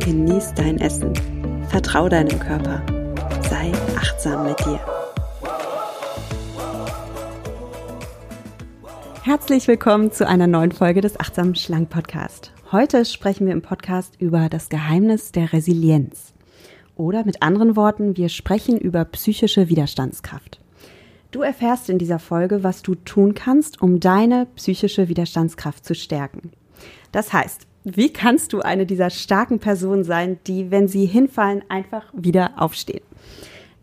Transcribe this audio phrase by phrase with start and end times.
[0.00, 1.12] genieß dein Essen,
[1.68, 2.82] vertrau deinem Körper,
[3.50, 4.80] sei achtsam mit dir.
[9.22, 12.52] Herzlich willkommen zu einer neuen Folge des Achtsam Schlank Podcast.
[12.72, 16.32] Heute sprechen wir im Podcast über das Geheimnis der Resilienz.
[16.96, 20.60] Oder mit anderen Worten, wir sprechen über psychische Widerstandskraft.
[21.30, 26.52] Du erfährst in dieser Folge, was du tun kannst, um deine psychische Widerstandskraft zu stärken.
[27.12, 32.04] Das heißt, wie kannst du eine dieser starken Personen sein, die, wenn sie hinfallen, einfach
[32.12, 33.02] wieder aufstehen?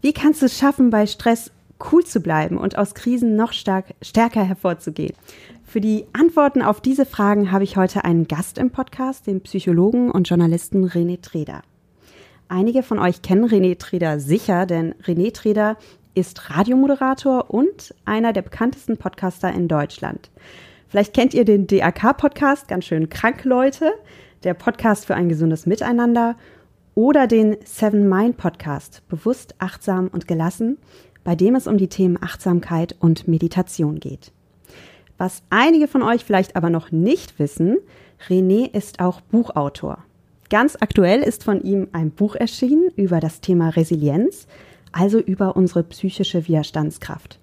[0.02, 1.52] Wie kannst du es schaffen, bei Stress
[1.92, 5.16] cool zu bleiben und aus Krisen noch stark, stärker hervorzugehen?
[5.66, 10.12] Für die Antworten auf diese Fragen habe ich heute einen Gast im Podcast, den Psychologen
[10.12, 11.62] und Journalisten René Treder.
[12.48, 15.76] Einige von euch kennen René Treder sicher, denn René Treder
[16.14, 20.30] ist Radiomoderator und einer der bekanntesten Podcaster in Deutschland.
[20.90, 23.92] Vielleicht kennt ihr den DAK-Podcast, ganz schön krank Leute,
[24.44, 26.38] der Podcast für ein gesundes Miteinander
[26.96, 30.78] oder den Seven Mind Podcast, bewusst, achtsam und gelassen,
[31.26, 34.32] bei dem es um die Themen Achtsamkeit und Meditation geht.
[35.18, 37.80] Was einige von euch vielleicht aber noch nicht wissen,
[38.30, 40.06] René ist auch Buchautor.
[40.50, 44.48] Ganz aktuell ist von ihm ein Buch erschienen über das Thema Resilienz,
[44.94, 47.40] also über unsere psychische Widerstandskraft.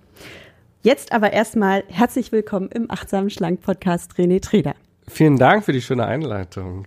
[0.84, 4.74] Jetzt aber erstmal herzlich willkommen im Achtsamen Schlank Podcast René Treder.
[5.08, 6.86] Vielen Dank für die schöne Einleitung.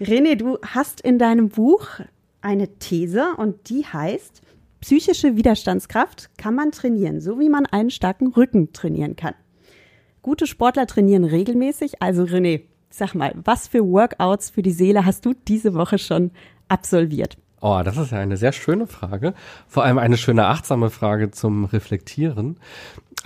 [0.00, 1.88] René, du hast in deinem Buch
[2.42, 4.40] eine These und die heißt,
[4.80, 9.34] psychische Widerstandskraft kann man trainieren, so wie man einen starken Rücken trainieren kann.
[10.22, 15.26] Gute Sportler trainieren regelmäßig, also René, sag mal, was für Workouts für die Seele hast
[15.26, 16.30] du diese Woche schon
[16.68, 17.36] absolviert?
[17.68, 19.34] Oh, das ist ja eine sehr schöne Frage.
[19.66, 22.58] Vor allem eine schöne achtsame Frage zum Reflektieren.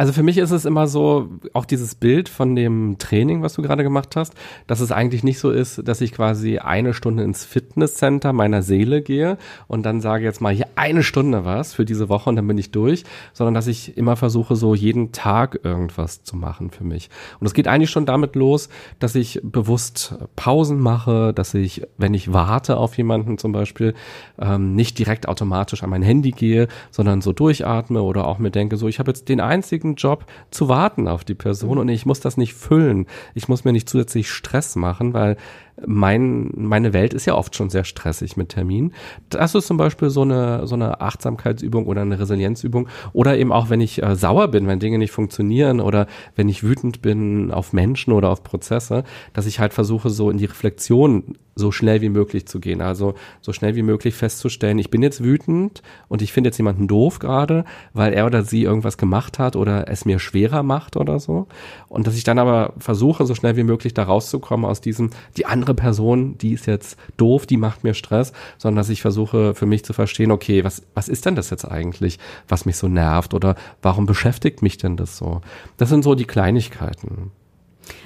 [0.01, 3.61] Also für mich ist es immer so, auch dieses Bild von dem Training, was du
[3.61, 4.33] gerade gemacht hast,
[4.67, 9.03] dass es eigentlich nicht so ist, dass ich quasi eine Stunde ins Fitnesscenter meiner Seele
[9.03, 9.37] gehe
[9.69, 12.57] und dann sage jetzt mal hier eine Stunde was für diese Woche und dann bin
[12.57, 17.11] ich durch, sondern dass ich immer versuche, so jeden Tag irgendwas zu machen für mich.
[17.39, 22.15] Und es geht eigentlich schon damit los, dass ich bewusst Pausen mache, dass ich, wenn
[22.15, 23.93] ich warte auf jemanden zum Beispiel,
[24.41, 28.79] ähm, nicht direkt automatisch an mein Handy gehe, sondern so durchatme oder auch mir denke,
[28.79, 32.07] so ich habe jetzt den einzigen wichtigen Job zu warten auf die Person und ich
[32.07, 33.07] muss das nicht füllen.
[33.35, 35.37] Ich muss mir nicht zusätzlich Stress machen, weil
[35.87, 38.93] mein, meine Welt ist ja oft schon sehr stressig mit Terminen.
[39.29, 42.89] Das ist zum Beispiel so eine, so eine Achtsamkeitsübung oder eine Resilienzübung.
[43.13, 46.63] Oder eben auch, wenn ich äh, sauer bin, wenn Dinge nicht funktionieren oder wenn ich
[46.63, 51.37] wütend bin auf Menschen oder auf Prozesse, dass ich halt versuche, so in die Reflexion
[51.55, 52.81] so schnell wie möglich zu gehen.
[52.81, 56.89] Also so schnell wie möglich festzustellen, ich bin jetzt wütend und ich finde jetzt jemanden
[56.89, 61.21] doof gerade, weil er oder sie irgendwas gemacht hat oder es mir schwerer macht oder
[61.21, 61.47] so.
[61.89, 65.47] Und dass ich dann aber versuche, so schnell wie möglich da rauszukommen aus diesem, die
[65.47, 69.55] andere andere Person, die ist jetzt doof, die macht mir Stress, sondern dass ich versuche
[69.55, 72.89] für mich zu verstehen, okay, was, was ist denn das jetzt eigentlich, was mich so
[72.89, 75.41] nervt oder warum beschäftigt mich denn das so?
[75.77, 77.31] Das sind so die Kleinigkeiten.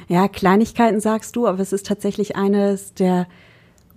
[0.08, 3.26] Ja, Kleinigkeiten sagst du, aber es ist tatsächlich eines der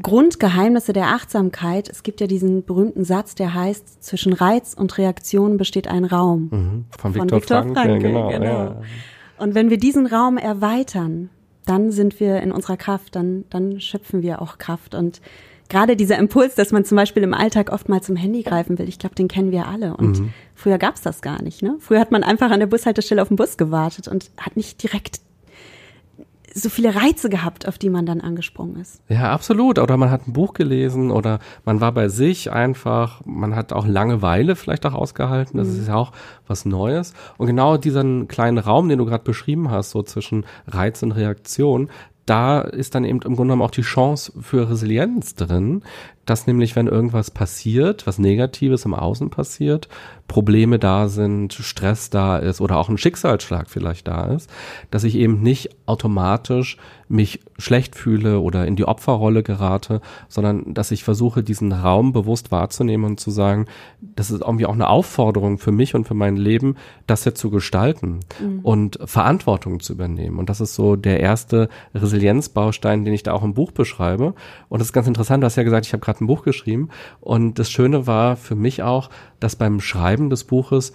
[0.02, 1.90] Grundgeheimnisse der Achtsamkeit.
[1.90, 6.50] Es gibt ja diesen berühmten Satz, der heißt, zwischen Reiz und Reaktion besteht ein Raum.
[6.52, 8.30] Mhm, von Viktor Frankl, Frankl, genau.
[8.30, 8.46] genau.
[8.46, 8.82] Ja.
[9.38, 11.30] Und wenn wir diesen Raum erweitern,
[11.68, 14.96] dann sind wir in unserer Kraft, dann, dann schöpfen wir auch Kraft.
[14.96, 15.22] Und
[15.70, 18.88] gerade dieser Impuls, dass man zum Beispiel im Alltag oft mal zum Handy greifen will,
[18.88, 19.96] ich glaube, den kennen wir alle.
[19.96, 20.34] Und mhm.
[20.56, 21.62] früher gab's das gar nicht.
[21.62, 21.76] Ne?
[21.80, 25.20] Früher hat man einfach an der Bushaltestelle auf den Bus gewartet und hat nicht direkt
[26.58, 29.02] so viele Reize gehabt, auf die man dann angesprungen ist.
[29.10, 29.80] Ja, absolut.
[29.80, 33.86] Oder man hat ein Buch gelesen oder man war bei sich einfach, man hat auch
[33.86, 35.58] Langeweile vielleicht auch ausgehalten.
[35.58, 35.80] Das mhm.
[35.80, 36.12] ist ja auch
[36.48, 37.14] was Neues.
[37.38, 41.90] Und genau diesen kleinen Raum, den du gerade beschrieben hast, so zwischen Reiz und Reaktion,
[42.26, 45.84] da ist dann eben im Grunde genommen auch die Chance für Resilienz drin,
[46.28, 49.88] dass nämlich, wenn irgendwas passiert, was Negatives im Außen passiert,
[50.28, 54.50] Probleme da sind, Stress da ist oder auch ein Schicksalsschlag vielleicht da ist,
[54.92, 56.78] dass ich eben nicht automatisch
[57.10, 62.52] mich schlecht fühle oder in die Opferrolle gerate, sondern dass ich versuche, diesen Raum bewusst
[62.52, 63.66] wahrzunehmen und zu sagen,
[64.02, 66.76] das ist irgendwie auch eine Aufforderung für mich und für mein Leben,
[67.08, 68.60] das jetzt zu gestalten mhm.
[68.64, 70.38] und Verantwortung zu übernehmen.
[70.38, 74.34] Und das ist so der erste Resilienzbaustein, den ich da auch im Buch beschreibe.
[74.68, 76.90] Und das ist ganz interessant, du hast ja gesagt, ich habe gerade ein Buch geschrieben.
[77.22, 79.10] Und das Schöne war für mich auch,
[79.40, 80.94] dass beim Schreiben des Buches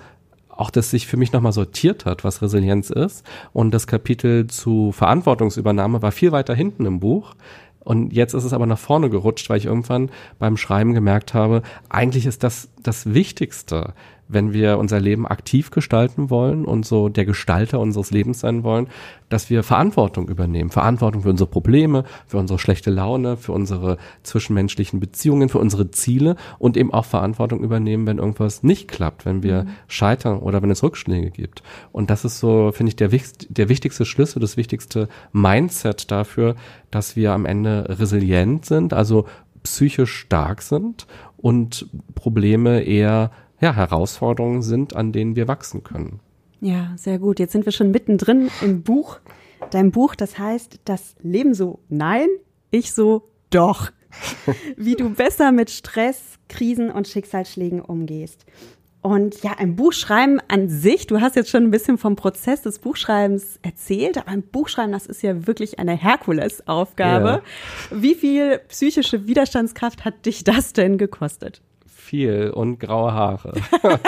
[0.49, 3.25] auch das sich für mich nochmal sortiert hat, was Resilienz ist.
[3.53, 7.35] Und das Kapitel zu Verantwortungsübernahme war viel weiter hinten im Buch.
[7.81, 11.63] Und jetzt ist es aber nach vorne gerutscht, weil ich irgendwann beim Schreiben gemerkt habe,
[11.89, 13.95] eigentlich ist das das Wichtigste,
[14.33, 18.89] wenn wir unser Leben aktiv gestalten wollen und so der Gestalter unseres Lebens sein wollen,
[19.29, 20.71] dass wir Verantwortung übernehmen.
[20.71, 26.37] Verantwortung für unsere Probleme, für unsere schlechte Laune, für unsere zwischenmenschlichen Beziehungen, für unsere Ziele
[26.59, 29.69] und eben auch Verantwortung übernehmen, wenn irgendwas nicht klappt, wenn wir mhm.
[29.89, 31.63] scheitern oder wenn es Rückschläge gibt.
[31.93, 33.09] Und das ist so, finde ich, der,
[33.49, 36.57] der wichtigste Schlüssel, das wichtigste Mindset dafür,
[36.91, 39.27] dass wir am Ende resilient sind, also
[39.63, 41.07] psychisch stark sind
[41.37, 43.31] und Probleme eher
[43.63, 46.21] ja, Herausforderungen sind, an denen wir wachsen können.
[46.61, 47.39] Ja, sehr gut.
[47.39, 49.21] Jetzt sind wir schon mittendrin im Buch.
[49.71, 52.29] Dein Buch, das heißt Das Leben so nein,
[52.71, 53.93] ich so doch.
[54.77, 58.45] Wie du besser mit Stress, Krisen und Schicksalsschlägen umgehst.
[59.01, 62.79] Und ja, ein Buchschreiben an sich, du hast jetzt schon ein bisschen vom Prozess des
[62.79, 67.29] Buchschreibens erzählt, aber ein Buchschreiben, das ist ja wirklich eine Herkulesaufgabe.
[67.29, 67.43] Ja.
[67.91, 71.63] Wie viel psychische Widerstandskraft hat dich das denn gekostet?
[72.13, 73.55] Viel und graue Haare.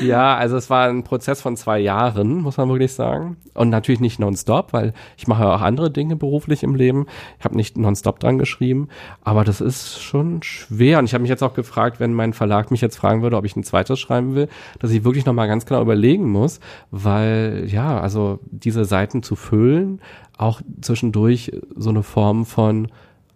[0.00, 3.36] ja, also es war ein Prozess von zwei Jahren, muss man wirklich sagen.
[3.52, 7.06] Und natürlich nicht nonstop, weil ich mache auch andere Dinge beruflich im Leben.
[7.40, 8.86] Ich habe nicht nonstop dran geschrieben,
[9.24, 11.00] aber das ist schon schwer.
[11.00, 13.44] Und ich habe mich jetzt auch gefragt, wenn mein Verlag mich jetzt fragen würde, ob
[13.44, 14.48] ich ein zweites schreiben will,
[14.78, 16.60] dass ich wirklich nochmal ganz genau überlegen muss,
[16.92, 20.00] weil ja, also diese Seiten zu füllen,
[20.38, 22.86] auch zwischendurch so eine Form von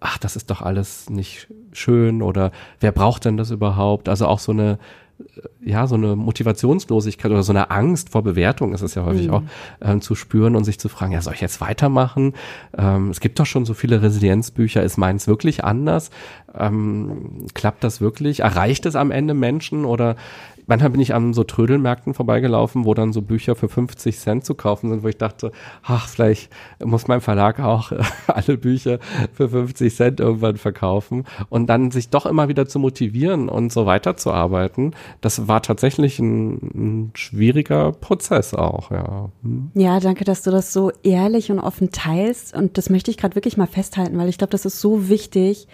[0.05, 4.09] ach, das ist doch alles nicht schön oder wer braucht denn das überhaupt?
[4.09, 4.79] Also auch so eine
[5.19, 9.29] äh, ja, so eine Motivationslosigkeit oder so eine Angst vor Bewertung ist es ja häufig
[9.29, 9.35] mhm.
[9.35, 9.43] auch
[9.81, 12.35] ähm, zu spüren und sich zu fragen, ja, soll ich jetzt weitermachen?
[12.77, 16.11] Ähm, es gibt doch schon so viele Resilienzbücher, ist meins wirklich anders?
[16.55, 18.41] Ähm, klappt das wirklich?
[18.41, 20.17] Erreicht es am Ende Menschen oder
[20.67, 24.55] manchmal bin ich an so Trödelmärkten vorbeigelaufen, wo dann so Bücher für 50 Cent zu
[24.55, 25.53] kaufen sind, wo ich dachte,
[25.83, 26.51] ach, vielleicht
[26.85, 27.93] muss mein Verlag auch
[28.27, 28.99] alle Bücher
[29.33, 33.87] für 50 Cent irgendwann verkaufen und dann sich doch immer wieder zu motivieren und so
[33.87, 34.95] weiterzuarbeiten.
[35.21, 39.31] Das war tatsächlich ein, ein schwieriger Prozess auch, ja.
[39.43, 39.71] Hm.
[39.75, 43.35] Ja, danke, dass du das so ehrlich und offen teilst und das möchte ich gerade
[43.35, 45.69] wirklich mal festhalten, weil ich glaube, das ist so wichtig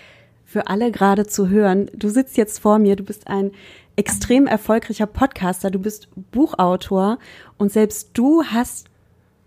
[0.50, 1.88] für alle gerade zu hören.
[1.94, 3.52] Du sitzt jetzt vor mir, du bist ein
[4.00, 7.18] extrem erfolgreicher Podcaster, du bist Buchautor
[7.58, 8.86] und selbst du hast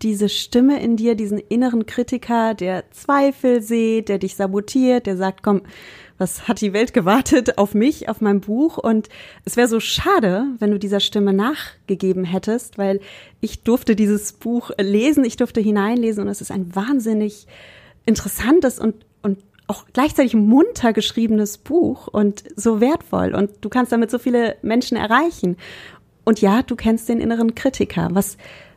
[0.00, 5.42] diese Stimme in dir, diesen inneren Kritiker, der Zweifel sieht, der dich sabotiert, der sagt,
[5.42, 5.62] komm,
[6.18, 8.78] was hat die Welt gewartet auf mich, auf mein Buch?
[8.78, 9.08] Und
[9.44, 13.00] es wäre so schade, wenn du dieser Stimme nachgegeben hättest, weil
[13.40, 17.48] ich durfte dieses Buch lesen, ich durfte hineinlesen und es ist ein wahnsinnig
[18.06, 24.10] interessantes und, und auch gleichzeitig munter geschriebenes Buch und so wertvoll und du kannst damit
[24.10, 25.56] so viele Menschen erreichen.
[26.24, 28.08] Und ja, du kennst den inneren Kritiker.
[28.12, 28.36] Was,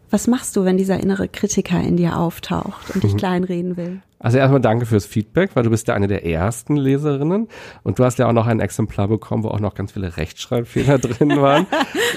[0.10, 3.18] was machst du, wenn dieser innere Kritiker in dir auftaucht und dich mhm.
[3.18, 4.02] kleinreden will?
[4.20, 7.48] Also erstmal danke fürs Feedback, weil du bist ja eine der ersten Leserinnen
[7.84, 10.98] und du hast ja auch noch ein Exemplar bekommen, wo auch noch ganz viele Rechtschreibfehler
[11.00, 11.68] drin waren.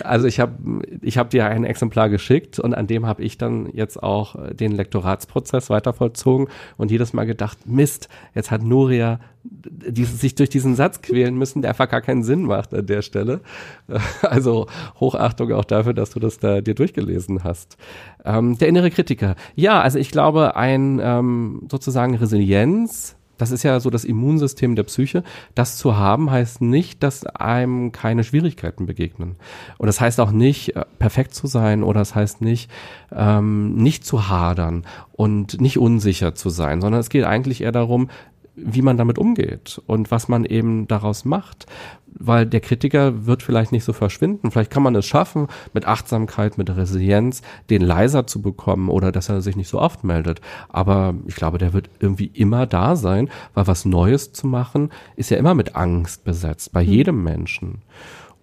[0.03, 0.55] Also ich habe
[1.03, 4.73] ich hab dir ein Exemplar geschickt und an dem habe ich dann jetzt auch den
[4.73, 6.49] Lektoratsprozess weiter vollzogen
[6.79, 11.63] und jedes Mal gedacht, Mist, jetzt hat Nuria dieses, sich durch diesen Satz quälen müssen,
[11.63, 13.41] der einfach gar keinen Sinn macht an der Stelle.
[14.23, 14.67] Also
[15.01, 17.77] Hochachtung auch dafür, dass du das da dir durchgelesen hast.
[18.25, 19.35] Ähm, der innere Kritiker.
[19.55, 24.83] Ja, also ich glaube, ein ähm, sozusagen Resilienz, das ist ja so das Immunsystem der
[24.83, 25.25] Psyche.
[25.55, 29.37] Das zu haben heißt nicht, dass einem keine Schwierigkeiten begegnen.
[29.79, 32.71] Und das heißt auch nicht, äh, perfekt zu sein oder das heißt nicht,
[33.11, 38.11] ähm, nicht zu hadern und nicht unsicher zu sein, sondern es geht eigentlich eher darum,
[38.57, 41.67] wie man damit umgeht und was man eben daraus macht.
[42.15, 44.51] Weil der Kritiker wird vielleicht nicht so verschwinden.
[44.51, 49.29] Vielleicht kann man es schaffen, mit Achtsamkeit, mit Resilienz, den leiser zu bekommen oder dass
[49.29, 50.41] er sich nicht so oft meldet.
[50.69, 55.31] Aber ich glaube, der wird irgendwie immer da sein, weil was Neues zu machen, ist
[55.31, 56.91] ja immer mit Angst besetzt, bei mhm.
[56.91, 57.83] jedem Menschen.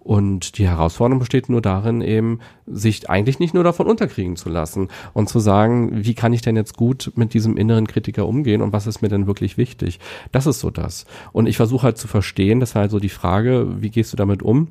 [0.08, 4.88] Und die Herausforderung besteht nur darin, eben sich eigentlich nicht nur davon unterkriegen zu lassen
[5.12, 8.72] und zu sagen, wie kann ich denn jetzt gut mit diesem inneren Kritiker umgehen und
[8.72, 10.00] was ist mir denn wirklich wichtig?
[10.32, 11.04] Das ist so das.
[11.32, 14.16] Und ich versuche halt zu verstehen, das war halt so die Frage, wie gehst du
[14.16, 14.68] damit um?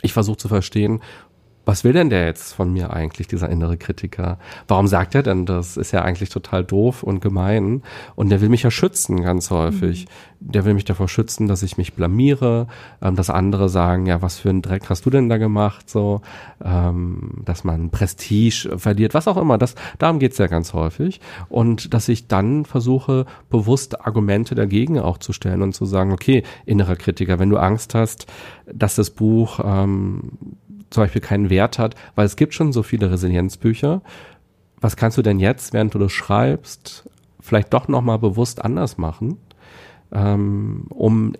[0.00, 1.02] Ich versuche zu verstehen,
[1.64, 4.38] was will denn der jetzt von mir eigentlich, dieser innere Kritiker?
[4.68, 5.76] Warum sagt er denn das?
[5.76, 7.82] Ist ja eigentlich total doof und gemein.
[8.14, 10.06] Und der will mich ja schützen, ganz häufig.
[10.40, 10.52] Mhm.
[10.52, 12.66] Der will mich davor schützen, dass ich mich blamiere,
[13.00, 15.88] ähm, dass andere sagen, ja, was für einen Dreck hast du denn da gemacht?
[15.88, 16.20] So,
[16.62, 19.56] ähm, dass man Prestige verliert, was auch immer.
[19.56, 21.20] Das, darum geht's ja ganz häufig.
[21.48, 26.42] Und dass ich dann versuche, bewusst Argumente dagegen auch zu stellen und zu sagen, okay,
[26.66, 28.26] innerer Kritiker, wenn du Angst hast,
[28.66, 30.32] dass das Buch ähm,
[30.94, 34.02] zum Beispiel keinen Wert hat, weil es gibt schon so viele Resilienzbücher.
[34.80, 37.08] Was kannst du denn jetzt, während du das schreibst,
[37.40, 39.38] vielleicht doch nochmal bewusst anders machen,
[40.12, 41.34] ähm, um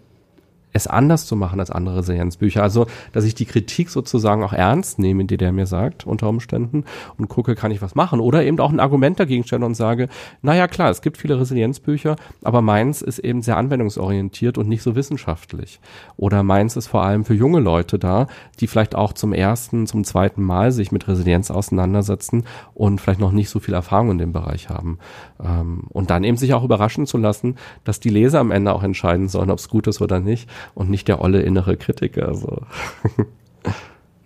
[0.75, 2.63] es anders zu machen als andere Resilienzbücher.
[2.63, 6.85] Also, dass ich die Kritik sozusagen auch ernst nehme, die der mir sagt, unter Umständen,
[7.17, 8.19] und gucke, kann ich was machen?
[8.19, 10.09] Oder eben auch ein Argument dagegen stelle und sage,
[10.43, 14.97] naja, klar, es gibt viele Resilienzbücher, aber meins ist eben sehr anwendungsorientiert und nicht so
[14.97, 15.79] wissenschaftlich.
[16.17, 18.27] Oder meins ist vor allem für junge Leute da,
[18.59, 23.33] die vielleicht auch zum ersten, zum zweiten Mal sich mit Resilienz auseinandersetzen und vielleicht noch
[23.33, 24.99] nicht so viel Erfahrung in dem Bereich haben.
[25.41, 27.55] Ähm, und dann eben sich auch überraschen zu lassen,
[27.85, 30.91] dass die Leser am Ende auch entscheiden sollen, ob es gut ist oder nicht und
[30.91, 32.35] nicht der olle innere Kritiker.
[32.35, 32.63] So.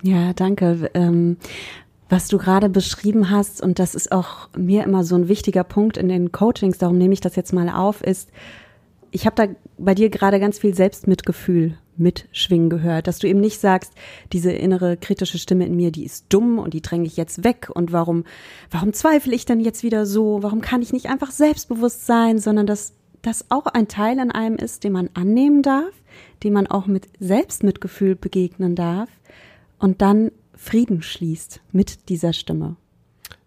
[0.01, 0.89] Ja, danke.
[0.93, 1.37] Ähm,
[2.09, 5.97] was du gerade beschrieben hast, und das ist auch mir immer so ein wichtiger Punkt
[5.97, 8.31] in den Coachings, darum nehme ich das jetzt mal auf, ist,
[9.11, 13.59] ich habe da bei dir gerade ganz viel Selbstmitgefühl mitschwingen gehört, dass du eben nicht
[13.59, 13.93] sagst,
[14.31, 17.69] diese innere kritische Stimme in mir, die ist dumm und die dränge ich jetzt weg
[17.73, 18.23] und warum,
[18.71, 20.41] warum zweifle ich denn jetzt wieder so?
[20.41, 24.55] Warum kann ich nicht einfach selbstbewusst sein, sondern dass das auch ein Teil in einem
[24.55, 25.91] ist, den man annehmen darf,
[26.43, 29.09] dem man auch mit Selbstmitgefühl begegnen darf
[29.79, 32.75] und dann Frieden schließt mit dieser Stimme.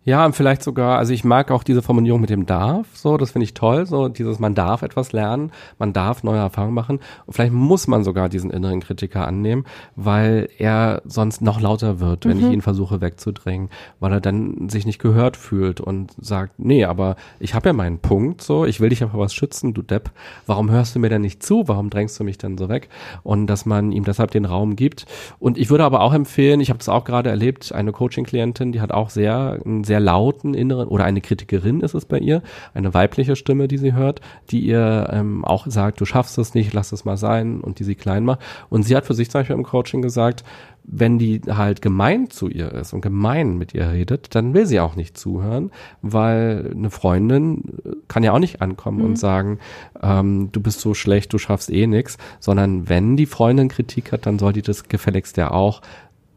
[0.05, 3.31] Ja, und vielleicht sogar, also ich mag auch diese Formulierung mit dem darf, so, das
[3.31, 6.99] finde ich toll, so dieses, man darf etwas lernen, man darf neue Erfahrungen machen.
[7.27, 12.25] Und vielleicht muss man sogar diesen inneren Kritiker annehmen, weil er sonst noch lauter wird,
[12.25, 12.47] wenn mhm.
[12.47, 13.69] ich ihn versuche wegzudrängen,
[14.01, 18.01] weil er dann sich nicht gehört fühlt und sagt, nee, aber ich habe ja meinen
[18.01, 20.11] Punkt, so, ich will dich aber was schützen, du Depp,
[20.47, 22.89] warum hörst du mir denn nicht zu, warum drängst du mich denn so weg?
[23.23, 25.07] Und dass man ihm deshalb den Raum gibt.
[25.39, 28.81] Und ich würde aber auch empfehlen, ich habe das auch gerade erlebt, eine Coaching-Klientin, die
[28.81, 32.41] hat auch sehr, sehr sehr lauten inneren, oder eine Kritikerin ist es bei ihr,
[32.73, 36.73] eine weibliche Stimme, die sie hört, die ihr ähm, auch sagt, du schaffst es nicht,
[36.73, 38.41] lass es mal sein und die sie klein macht.
[38.71, 40.45] Und sie hat für sich zum Beispiel im Coaching gesagt,
[40.85, 44.81] wenn die halt gemein zu ihr ist und gemein mit ihr redet, dann will sie
[44.81, 45.71] auch nicht zuhören,
[46.01, 47.63] weil eine Freundin
[48.09, 49.05] kann ja auch nicht ankommen mhm.
[49.05, 49.59] und sagen,
[50.03, 54.25] ähm, du bist so schlecht, du schaffst eh nix, sondern wenn die Freundin Kritik hat,
[54.25, 55.83] dann soll die das gefälligst ja auch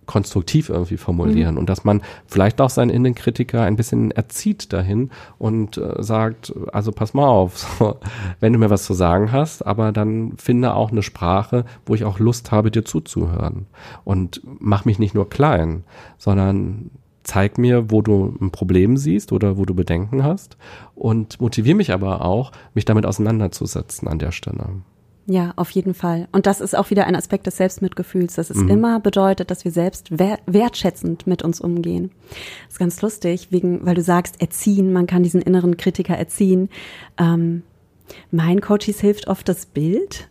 [0.06, 1.60] konstruktiv irgendwie formulieren mhm.
[1.60, 6.92] und dass man vielleicht auch seinen Innenkritiker ein bisschen erzieht dahin und äh, sagt, also
[6.92, 7.98] pass mal auf, so,
[8.40, 12.06] wenn du mir was zu sagen hast, aber dann finde auch eine Sprache, wo ich
[12.06, 13.66] auch Lust habe, dir zuzuhören
[14.04, 15.84] und mach mich nicht nur klein,
[16.18, 16.92] sondern
[17.24, 20.58] zeig mir, wo du ein Problem siehst oder wo du Bedenken hast
[20.94, 24.70] und motiviere mich aber auch, mich damit auseinanderzusetzen an der Stelle.
[25.28, 26.28] Ja, auf jeden Fall.
[26.32, 28.70] Und das ist auch wieder ein Aspekt des Selbstmitgefühls, dass es mhm.
[28.70, 32.12] immer bedeutet, dass wir selbst wertschätzend mit uns umgehen.
[32.66, 36.70] Das ist ganz lustig, wegen, weil du sagst, erziehen, man kann diesen inneren Kritiker erziehen.
[37.18, 37.64] Ähm,
[38.30, 40.30] mein Coaches hilft oft das Bild,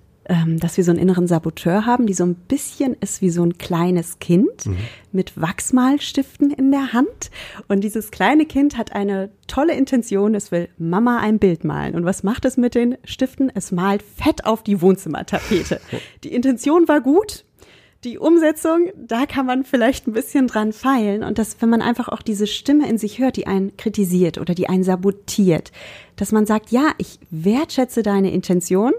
[0.59, 3.59] dass wir so einen inneren Saboteur haben, die so ein bisschen ist wie so ein
[3.59, 4.77] kleines Kind mhm.
[5.13, 7.31] mit Wachsmalstiften in der Hand.
[7.69, 11.95] Und dieses kleine Kind hat eine tolle Intention, es will Mama ein Bild malen.
[11.95, 13.53] Und was macht es mit den Stiften?
[13.55, 15.81] Es malt fett auf die Wohnzimmertapete.
[16.25, 17.45] Die Intention war gut.
[18.05, 21.23] Die Umsetzung, da kann man vielleicht ein bisschen dran feilen.
[21.23, 24.55] Und dass, wenn man einfach auch diese Stimme in sich hört, die einen kritisiert oder
[24.55, 25.73] die einen sabotiert,
[26.17, 28.93] dass man sagt, ja, ich wertschätze deine Intention,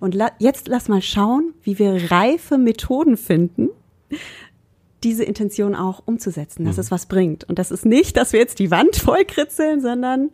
[0.00, 3.68] und la jetzt lass mal schauen, wie wir reife Methoden finden,
[5.04, 6.80] diese Intention auch umzusetzen, dass mhm.
[6.80, 7.44] es was bringt.
[7.44, 10.30] Und das ist nicht, dass wir jetzt die Wand vollkritzeln, sondern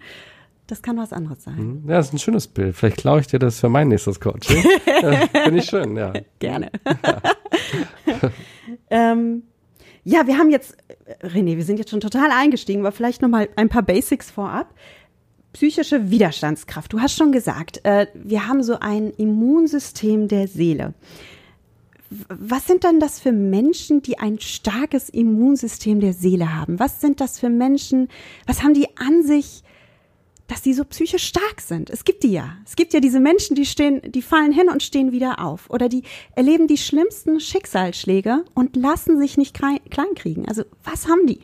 [0.66, 1.82] das kann was anderes sein.
[1.82, 1.88] Mhm.
[1.88, 2.74] Ja, das ist ein schönes Bild.
[2.74, 4.62] Vielleicht klaue ich dir das für mein nächstes Coaching.
[5.32, 6.12] Finde ich schön, ja.
[6.38, 6.70] Gerne.
[8.06, 8.30] Ja.
[8.90, 9.44] ähm,
[10.02, 10.76] ja, wir haben jetzt,
[11.22, 14.74] René, wir sind jetzt schon total eingestiegen, aber vielleicht noch mal ein paar Basics vorab
[15.54, 16.92] psychische Widerstandskraft.
[16.92, 20.92] Du hast schon gesagt, äh, wir haben so ein Immunsystem der Seele.
[22.28, 26.78] Was sind dann das für Menschen, die ein starkes Immunsystem der Seele haben?
[26.78, 28.08] Was sind das für Menschen,
[28.46, 29.62] was haben die an sich,
[30.46, 31.88] dass die so psychisch stark sind.
[31.88, 32.58] Es gibt die ja.
[32.66, 35.70] Es gibt ja diese Menschen, die stehen, die fallen hin und stehen wieder auf.
[35.70, 36.02] Oder die
[36.36, 40.46] erleben die schlimmsten Schicksalsschläge und lassen sich nicht kleinkriegen.
[40.46, 41.40] Also was haben die?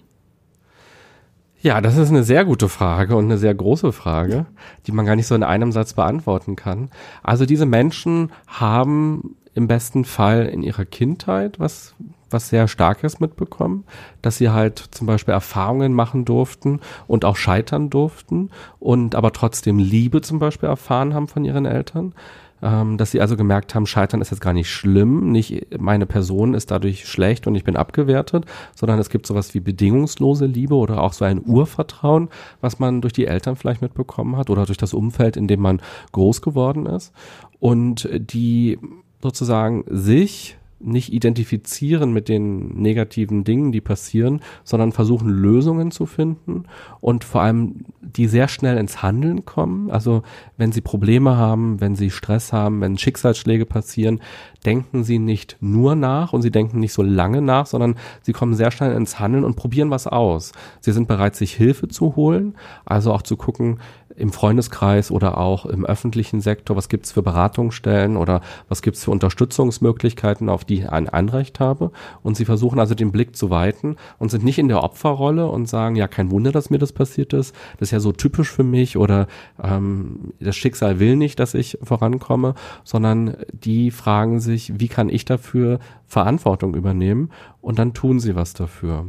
[1.62, 4.46] Ja, das ist eine sehr gute Frage und eine sehr große Frage,
[4.86, 6.90] die man gar nicht so in einem Satz beantworten kann.
[7.22, 11.94] Also diese Menschen haben im besten Fall in ihrer Kindheit was
[12.32, 13.84] was sehr Starkes mitbekommen,
[14.22, 19.78] dass sie halt zum Beispiel Erfahrungen machen durften und auch scheitern durften und aber trotzdem
[19.78, 22.14] Liebe zum Beispiel erfahren haben von ihren Eltern.
[22.62, 26.54] Ähm, dass sie also gemerkt haben, Scheitern ist jetzt gar nicht schlimm, nicht meine Person
[26.54, 31.02] ist dadurch schlecht und ich bin abgewertet, sondern es gibt sowas wie bedingungslose Liebe oder
[31.02, 32.28] auch so ein Urvertrauen,
[32.60, 35.80] was man durch die Eltern vielleicht mitbekommen hat oder durch das Umfeld, in dem man
[36.12, 37.12] groß geworden ist
[37.60, 38.78] und die
[39.22, 46.64] sozusagen sich nicht identifizieren mit den negativen Dingen, die passieren, sondern versuchen Lösungen zu finden
[47.00, 49.90] und vor allem die sehr schnell ins Handeln kommen.
[49.90, 50.22] Also
[50.56, 54.20] wenn sie Probleme haben, wenn sie Stress haben, wenn Schicksalsschläge passieren,
[54.64, 58.54] denken sie nicht nur nach und sie denken nicht so lange nach, sondern sie kommen
[58.54, 60.52] sehr schnell ins Handeln und probieren was aus.
[60.80, 62.54] Sie sind bereit, sich Hilfe zu holen,
[62.84, 63.78] also auch zu gucken,
[64.16, 69.12] im Freundeskreis oder auch im öffentlichen Sektor, was gibt's für Beratungsstellen oder was gibt's für
[69.12, 71.90] Unterstützungsmöglichkeiten, auf die ich ein Anrecht habe.
[72.22, 75.68] Und sie versuchen also den Blick zu weiten und sind nicht in der Opferrolle und
[75.68, 77.54] sagen, ja, kein Wunder, dass mir das passiert ist.
[77.78, 79.26] Das ist ja so typisch für mich oder
[79.62, 82.54] ähm, das Schicksal will nicht, dass ich vorankomme,
[82.84, 87.30] sondern die fragen sich, wie kann ich dafür Verantwortung übernehmen?
[87.60, 89.06] Und dann tun sie was dafür.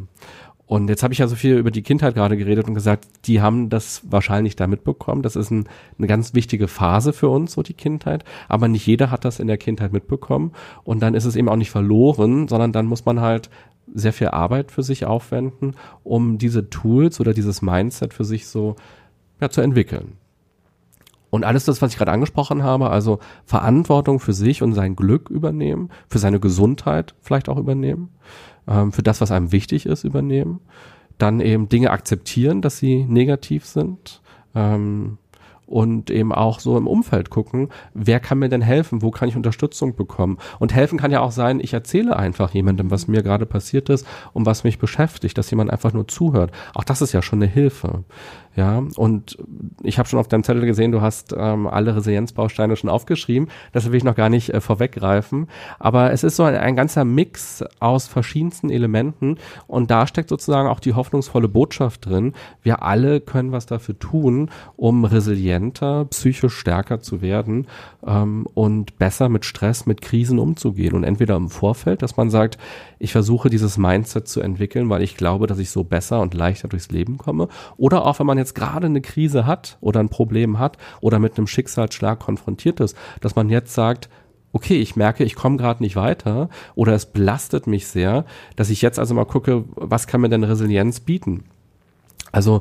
[0.71, 3.41] Und jetzt habe ich ja so viel über die Kindheit gerade geredet und gesagt, die
[3.41, 5.21] haben das wahrscheinlich da mitbekommen.
[5.21, 8.23] Das ist ein, eine ganz wichtige Phase für uns, so die Kindheit.
[8.47, 10.53] Aber nicht jeder hat das in der Kindheit mitbekommen.
[10.85, 13.49] Und dann ist es eben auch nicht verloren, sondern dann muss man halt
[13.93, 18.75] sehr viel Arbeit für sich aufwenden, um diese Tools oder dieses Mindset für sich so
[19.39, 20.17] ja, zu entwickeln.
[21.31, 25.29] Und alles das, was ich gerade angesprochen habe, also Verantwortung für sich und sein Glück
[25.29, 28.09] übernehmen, für seine Gesundheit vielleicht auch übernehmen,
[28.67, 30.59] ähm, für das, was einem wichtig ist, übernehmen.
[31.17, 34.21] Dann eben Dinge akzeptieren, dass sie negativ sind.
[34.53, 35.17] Ähm,
[35.71, 39.37] und eben auch so im Umfeld gucken, wer kann mir denn helfen, wo kann ich
[39.37, 40.37] Unterstützung bekommen.
[40.59, 44.05] Und helfen kann ja auch sein, ich erzähle einfach jemandem, was mir gerade passiert ist
[44.33, 46.51] und was mich beschäftigt, dass jemand einfach nur zuhört.
[46.73, 48.03] Auch das ist ja schon eine Hilfe.
[48.53, 49.37] Ja, und
[49.81, 53.47] ich habe schon auf deinem Zettel gesehen, du hast ähm, alle Resilienzbausteine schon aufgeschrieben.
[53.71, 55.47] Das will ich noch gar nicht äh, vorweggreifen.
[55.79, 59.37] Aber es ist so ein, ein ganzer Mix aus verschiedensten Elementen
[59.67, 62.33] und da steckt sozusagen auch die hoffnungsvolle Botschaft drin.
[62.61, 65.05] Wir alle können was dafür tun, um
[65.61, 67.67] resilienter, psychisch stärker zu werden
[68.05, 70.93] ähm, und besser mit Stress, mit Krisen umzugehen.
[70.93, 72.57] Und entweder im Vorfeld, dass man sagt,
[72.99, 76.67] ich versuche dieses Mindset zu entwickeln, weil ich glaube, dass ich so besser und leichter
[76.67, 77.47] durchs Leben komme.
[77.77, 81.37] Oder auch, wenn man jetzt gerade eine Krise hat oder ein Problem hat oder mit
[81.37, 84.09] einem Schicksalsschlag konfrontiert ist, dass man jetzt sagt,
[84.53, 88.25] okay, ich merke, ich komme gerade nicht weiter oder es belastet mich sehr,
[88.57, 91.45] dass ich jetzt also mal gucke, was kann mir denn Resilienz bieten?
[92.33, 92.59] Also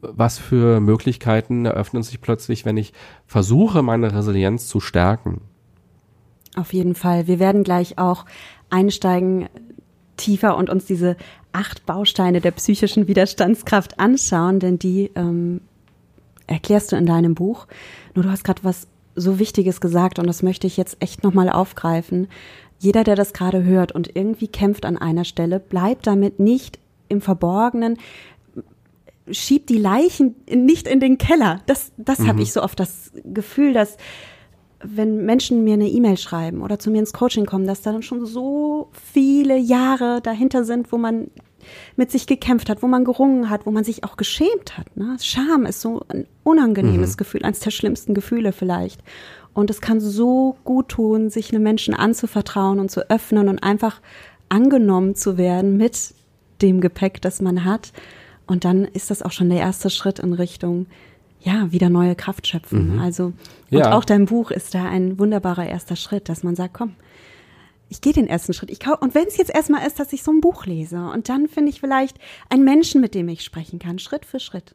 [0.00, 2.92] was für Möglichkeiten eröffnen sich plötzlich, wenn ich
[3.26, 5.40] versuche, meine Resilienz zu stärken?
[6.56, 7.26] Auf jeden Fall.
[7.26, 8.24] Wir werden gleich auch
[8.70, 9.48] einsteigen
[10.16, 11.16] tiefer und uns diese
[11.52, 15.60] acht Bausteine der psychischen Widerstandskraft anschauen, denn die ähm,
[16.46, 17.66] erklärst du in deinem Buch.
[18.14, 21.50] Nur du hast gerade was so Wichtiges gesagt und das möchte ich jetzt echt nochmal
[21.50, 22.28] aufgreifen.
[22.78, 27.20] Jeder, der das gerade hört und irgendwie kämpft an einer Stelle, bleibt damit nicht im
[27.20, 27.98] Verborgenen,
[29.30, 31.60] schiebt die Leichen nicht in den Keller.
[31.66, 32.28] Das, das mhm.
[32.28, 33.96] habe ich so oft das Gefühl, dass
[34.80, 38.02] wenn Menschen mir eine E-Mail schreiben oder zu mir ins Coaching kommen, dass da dann
[38.02, 41.30] schon so viele Jahre dahinter sind, wo man
[41.96, 44.96] mit sich gekämpft hat, wo man gerungen hat, wo man sich auch geschämt hat.
[44.96, 45.16] Ne?
[45.20, 47.16] Scham ist so ein unangenehmes mhm.
[47.16, 49.02] Gefühl, eines der schlimmsten Gefühle vielleicht.
[49.52, 54.00] Und es kann so gut tun, sich einem Menschen anzuvertrauen und zu öffnen und einfach
[54.48, 56.14] angenommen zu werden mit
[56.62, 57.92] dem Gepäck, das man hat.
[58.46, 60.86] Und dann ist das auch schon der erste Schritt in Richtung
[61.40, 62.94] ja, wieder neue Kraft schöpfen.
[62.94, 62.98] Mhm.
[62.98, 63.92] Also, und ja.
[63.92, 66.94] auch dein Buch ist da ein wunderbarer erster Schritt, dass man sagt, komm,
[67.88, 68.70] ich gehe den ersten Schritt.
[68.70, 71.28] Ich kau und wenn es jetzt erstmal ist, dass ich so ein Buch lese und
[71.28, 72.18] dann finde ich vielleicht
[72.50, 74.74] einen Menschen, mit dem ich sprechen kann, Schritt für Schritt.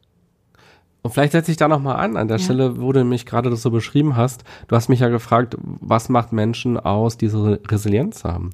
[1.02, 2.44] Und vielleicht setze ich da nochmal an, an der ja.
[2.44, 4.44] Stelle, wo du mich gerade das so beschrieben hast.
[4.68, 8.50] Du hast mich ja gefragt, was macht Menschen aus, die so Resilienz haben?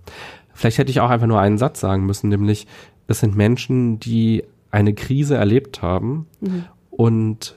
[0.54, 2.66] Vielleicht hätte ich auch einfach nur einen Satz sagen müssen, nämlich,
[3.06, 6.64] es sind Menschen, die eine Krise erlebt haben mhm.
[6.90, 7.56] und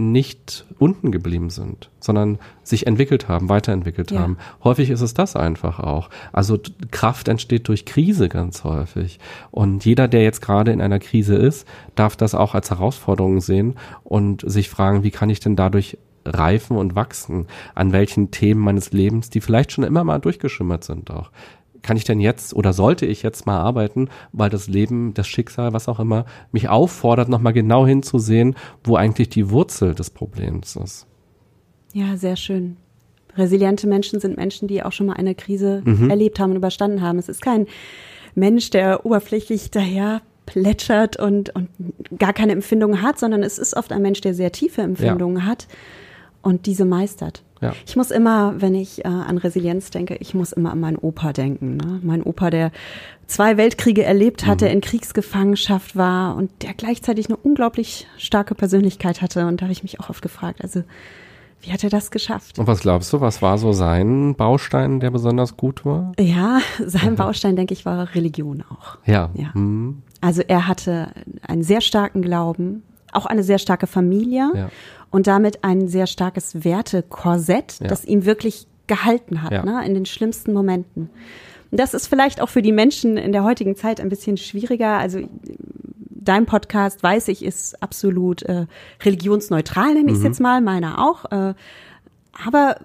[0.00, 4.20] nicht unten geblieben sind, sondern sich entwickelt haben, weiterentwickelt ja.
[4.20, 4.38] haben.
[4.64, 6.08] Häufig ist es das einfach auch.
[6.32, 6.58] Also
[6.90, 9.20] Kraft entsteht durch Krise ganz häufig.
[9.50, 13.74] Und jeder, der jetzt gerade in einer Krise ist, darf das auch als Herausforderung sehen
[14.02, 17.46] und sich fragen, wie kann ich denn dadurch reifen und wachsen?
[17.74, 21.30] An welchen Themen meines Lebens, die vielleicht schon immer mal durchgeschimmert sind auch
[21.82, 25.72] kann ich denn jetzt oder sollte ich jetzt mal arbeiten, weil das Leben, das Schicksal,
[25.72, 31.06] was auch immer, mich auffordert, nochmal genau hinzusehen, wo eigentlich die Wurzel des Problems ist.
[31.92, 32.76] Ja, sehr schön.
[33.36, 36.10] Resiliente Menschen sind Menschen, die auch schon mal eine Krise mhm.
[36.10, 37.18] erlebt haben und überstanden haben.
[37.18, 37.66] Es ist kein
[38.34, 41.68] Mensch, der oberflächlich daher plätschert und, und
[42.18, 45.44] gar keine Empfindungen hat, sondern es ist oft ein Mensch, der sehr tiefe Empfindungen ja.
[45.44, 45.68] hat
[46.42, 47.44] und diese meistert.
[47.60, 47.74] Ja.
[47.86, 51.32] Ich muss immer, wenn ich äh, an Resilienz denke, ich muss immer an meinen Opa
[51.32, 51.76] denken.
[51.76, 52.00] Ne?
[52.02, 52.72] Mein Opa, der
[53.26, 54.72] zwei Weltkriege erlebt hatte, mhm.
[54.72, 59.46] in Kriegsgefangenschaft war und der gleichzeitig eine unglaublich starke Persönlichkeit hatte.
[59.46, 60.82] Und da habe ich mich auch oft gefragt, also
[61.62, 62.58] wie hat er das geschafft?
[62.58, 66.12] Und was glaubst du, was war so sein Baustein, der besonders gut war?
[66.18, 68.96] Ja, sein Baustein, denke ich, war Religion auch.
[69.06, 69.30] Ja.
[69.34, 69.50] ja.
[69.54, 70.02] Mhm.
[70.20, 71.12] Also er hatte
[71.46, 74.50] einen sehr starken Glauben, auch eine sehr starke Familie.
[74.54, 74.70] Ja
[75.10, 77.88] und damit ein sehr starkes Wertekorsett, ja.
[77.88, 79.64] das ihm wirklich gehalten hat, ja.
[79.64, 81.10] ne, in den schlimmsten Momenten.
[81.70, 84.98] Und das ist vielleicht auch für die Menschen in der heutigen Zeit ein bisschen schwieriger.
[84.98, 85.20] Also
[86.08, 88.66] dein Podcast, weiß ich, ist absolut äh,
[89.02, 90.26] religionsneutral, nenne ich es mhm.
[90.26, 91.30] jetzt mal, meiner auch.
[91.30, 91.54] Äh,
[92.44, 92.76] aber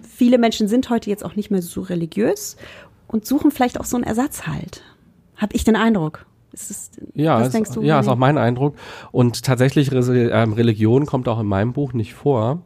[0.00, 2.56] viele Menschen sind heute jetzt auch nicht mehr so religiös
[3.08, 4.82] und suchen vielleicht auch so einen Ersatz halt.
[5.36, 6.26] Hab ich den Eindruck.
[6.68, 7.82] Ist ja, was ist, denkst du?
[7.82, 8.74] Ja, ist auch mein Eindruck.
[9.12, 12.62] Und tatsächlich, ähm, Religion kommt auch in meinem Buch nicht vor.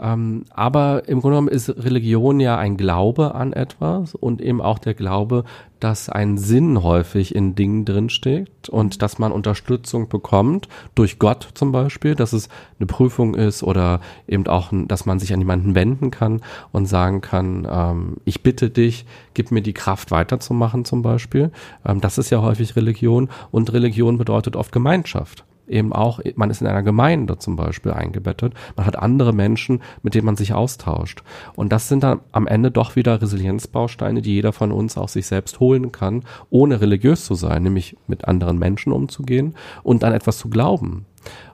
[0.00, 4.78] Ähm, aber im Grunde genommen ist Religion ja ein Glaube an etwas und eben auch
[4.78, 5.44] der Glaube,
[5.80, 11.72] dass ein Sinn häufig in Dingen drinsteckt und dass man Unterstützung bekommt, durch Gott zum
[11.72, 16.10] Beispiel, dass es eine Prüfung ist oder eben auch, dass man sich an jemanden wenden
[16.10, 21.50] kann und sagen kann, ähm, ich bitte dich, gib mir die Kraft weiterzumachen zum Beispiel.
[21.86, 26.60] Ähm, das ist ja häufig Religion und Religion bedeutet oft Gemeinschaft eben auch, man ist
[26.60, 31.22] in einer Gemeinde zum Beispiel eingebettet, man hat andere Menschen, mit denen man sich austauscht.
[31.54, 35.26] Und das sind dann am Ende doch wieder Resilienzbausteine, die jeder von uns auch sich
[35.26, 40.38] selbst holen kann, ohne religiös zu sein, nämlich mit anderen Menschen umzugehen und an etwas
[40.38, 41.06] zu glauben.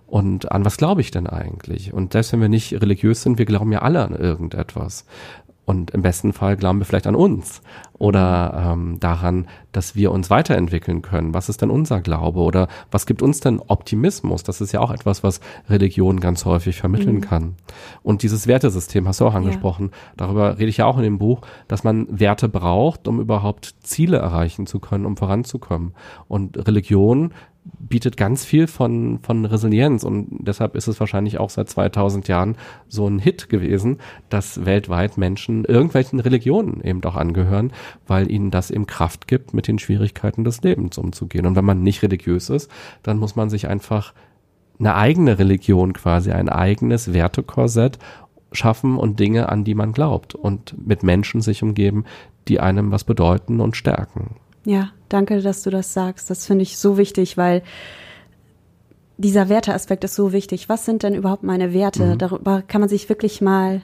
[0.06, 1.94] Und an was glaube ich denn eigentlich?
[1.94, 5.06] Und selbst wenn wir nicht religiös sind, wir glauben ja alle an irgendetwas.
[5.64, 7.62] Und im besten Fall glauben wir vielleicht an uns
[8.02, 11.34] oder ähm, daran, dass wir uns weiterentwickeln können.
[11.34, 14.42] Was ist denn unser Glaube oder was gibt uns denn Optimismus?
[14.42, 17.20] Das ist ja auch etwas, was Religion ganz häufig vermitteln mhm.
[17.20, 17.54] kann.
[18.02, 19.90] Und dieses Wertesystem hast du auch angesprochen.
[19.92, 19.98] Ja.
[20.16, 24.16] Darüber rede ich ja auch in dem Buch, dass man Werte braucht, um überhaupt Ziele
[24.16, 25.94] erreichen zu können, um voranzukommen.
[26.26, 27.32] Und Religion
[27.64, 32.56] bietet ganz viel von, von Resilienz und deshalb ist es wahrscheinlich auch seit 2000 Jahren
[32.88, 33.98] so ein Hit gewesen,
[34.30, 37.72] dass weltweit Menschen irgendwelchen Religionen eben auch angehören,
[38.06, 41.46] weil ihnen das eben Kraft gibt, mit den Schwierigkeiten des Lebens umzugehen.
[41.46, 42.70] Und wenn man nicht religiös ist,
[43.02, 44.12] dann muss man sich einfach
[44.78, 47.98] eine eigene Religion quasi, ein eigenes Wertekorsett
[48.50, 52.04] schaffen und Dinge, an die man glaubt und mit Menschen sich umgeben,
[52.48, 54.36] die einem was bedeuten und stärken.
[54.64, 56.30] Ja, danke, dass du das sagst.
[56.30, 57.62] Das finde ich so wichtig, weil
[59.18, 60.68] dieser Werteaspekt ist so wichtig.
[60.68, 62.04] Was sind denn überhaupt meine Werte?
[62.04, 62.18] Mhm.
[62.18, 63.82] Darüber kann man sich wirklich mal,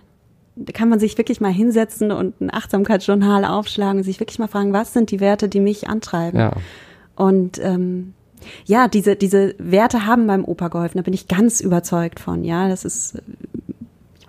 [0.72, 4.72] kann man sich wirklich mal hinsetzen und ein Achtsamkeitsjournal aufschlagen und sich wirklich mal fragen,
[4.72, 6.38] was sind die Werte, die mich antreiben?
[6.38, 6.52] Ja.
[7.14, 8.14] Und ähm,
[8.64, 12.44] ja, diese, diese Werte haben meinem Opa geholfen, da bin ich ganz überzeugt von.
[12.44, 13.20] Ja, das ist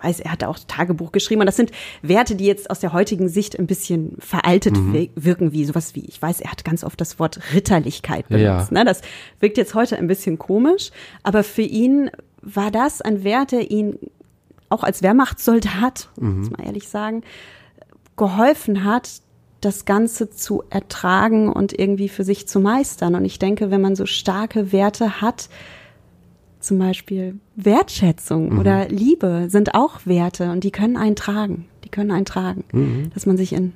[0.02, 1.70] weiß, er hat auch Tagebuch geschrieben und das sind
[2.02, 5.08] Werte, die jetzt aus der heutigen Sicht ein bisschen veraltet mhm.
[5.14, 8.70] wirken, wie sowas wie, ich weiß, er hat ganz oft das Wort Ritterlichkeit benutzt.
[8.70, 8.78] Ja.
[8.78, 8.84] Ne?
[8.84, 9.02] Das
[9.40, 10.90] wirkt jetzt heute ein bisschen komisch,
[11.22, 12.10] aber für ihn
[12.42, 13.98] war das ein Wert, der ihn
[14.68, 16.38] auch als Wehrmachtssoldat, mhm.
[16.38, 17.22] muss man ehrlich sagen,
[18.16, 19.20] geholfen hat,
[19.60, 23.14] das Ganze zu ertragen und irgendwie für sich zu meistern.
[23.14, 25.50] Und ich denke, wenn man so starke Werte hat,
[26.60, 28.58] zum Beispiel Wertschätzung mhm.
[28.58, 31.66] oder Liebe sind auch Werte und die können einen tragen.
[31.84, 33.10] Die können einen tragen, mhm.
[33.14, 33.72] dass man sich in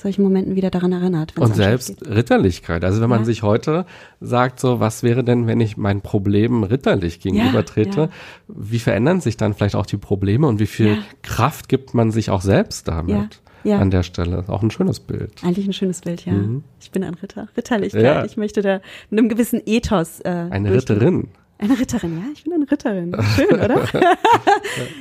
[0.00, 1.36] solchen Momenten wieder daran erinnert.
[1.36, 2.84] Und selbst Ritterlichkeit.
[2.84, 3.24] Also wenn man ja.
[3.26, 3.84] sich heute
[4.20, 8.00] sagt, so, was wäre denn, wenn ich mein Problem ritterlich gegenübertrete?
[8.00, 8.10] Ja, ja.
[8.48, 12.30] Wie verändern sich dann vielleicht auch die Probleme und wie viel Kraft gibt man sich
[12.30, 13.40] auch selbst damit?
[13.62, 13.78] Ja.
[13.78, 14.44] An der Stelle.
[14.48, 15.44] Auch ein schönes Bild.
[15.44, 16.32] Eigentlich ein schönes Bild, ja.
[16.32, 16.64] Mhm.
[16.80, 17.48] Ich bin ein Ritter.
[17.54, 18.24] Ritterlichkeit.
[18.24, 20.20] Ich möchte da mit einem gewissen Ethos.
[20.20, 21.28] Äh, eine Ritterin.
[21.60, 23.14] Eine Ritterin, ja, ich bin eine Ritterin.
[23.36, 23.86] Schön, oder?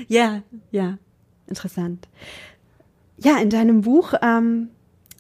[0.10, 0.41] ja,
[0.72, 0.98] ja,
[1.48, 2.10] interessant.
[3.17, 4.67] Ja, in deinem Buch ähm,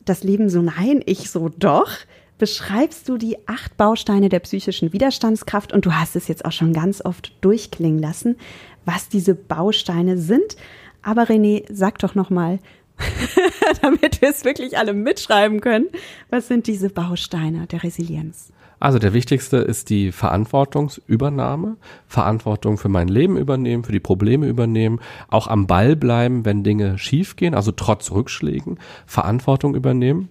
[0.03, 1.91] Das Leben so nein, ich so doch,
[2.39, 6.73] beschreibst du die acht Bausteine der psychischen Widerstandskraft und du hast es jetzt auch schon
[6.73, 8.35] ganz oft durchklingen lassen,
[8.83, 10.57] was diese Bausteine sind.
[11.01, 12.59] Aber René, sag doch noch mal,
[13.81, 15.87] damit wir es wirklich alle mitschreiben können,
[16.29, 18.51] was sind diese Bausteine der Resilienz?
[18.79, 21.75] Also der wichtigste ist die Verantwortungsübernahme,
[22.07, 26.97] Verantwortung für mein Leben übernehmen, für die Probleme übernehmen, auch am Ball bleiben, wenn Dinge
[26.97, 30.29] schiefgehen, also trotz Rückschlägen, Verantwortung übernehmen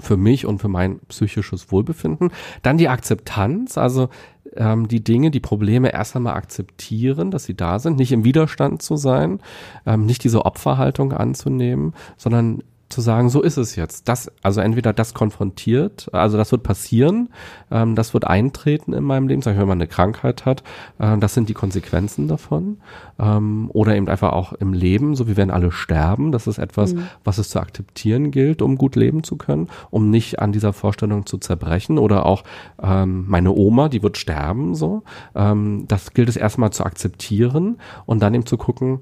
[0.00, 2.30] für mich und für mein psychisches Wohlbefinden.
[2.62, 4.08] Dann die Akzeptanz, also
[4.56, 8.82] ähm, die Dinge, die Probleme erst einmal akzeptieren, dass sie da sind, nicht im Widerstand
[8.82, 9.40] zu sein,
[9.86, 14.08] ähm, nicht diese Opferhaltung anzunehmen, sondern zu sagen, so ist es jetzt.
[14.08, 17.30] Das, also entweder das konfrontiert, also das wird passieren,
[17.70, 20.62] ähm, das wird eintreten in meinem Leben, sag ich, wenn man eine Krankheit hat,
[20.98, 22.78] äh, das sind die Konsequenzen davon.
[23.18, 26.30] Ähm, oder eben einfach auch im Leben, so wie werden alle sterben.
[26.30, 27.08] Das ist etwas, mhm.
[27.24, 31.26] was es zu akzeptieren gilt, um gut leben zu können, um nicht an dieser Vorstellung
[31.26, 31.98] zu zerbrechen.
[31.98, 32.44] Oder auch
[32.80, 35.02] ähm, meine Oma, die wird sterben, so.
[35.34, 39.00] Ähm, das gilt es erstmal zu akzeptieren und dann eben zu gucken,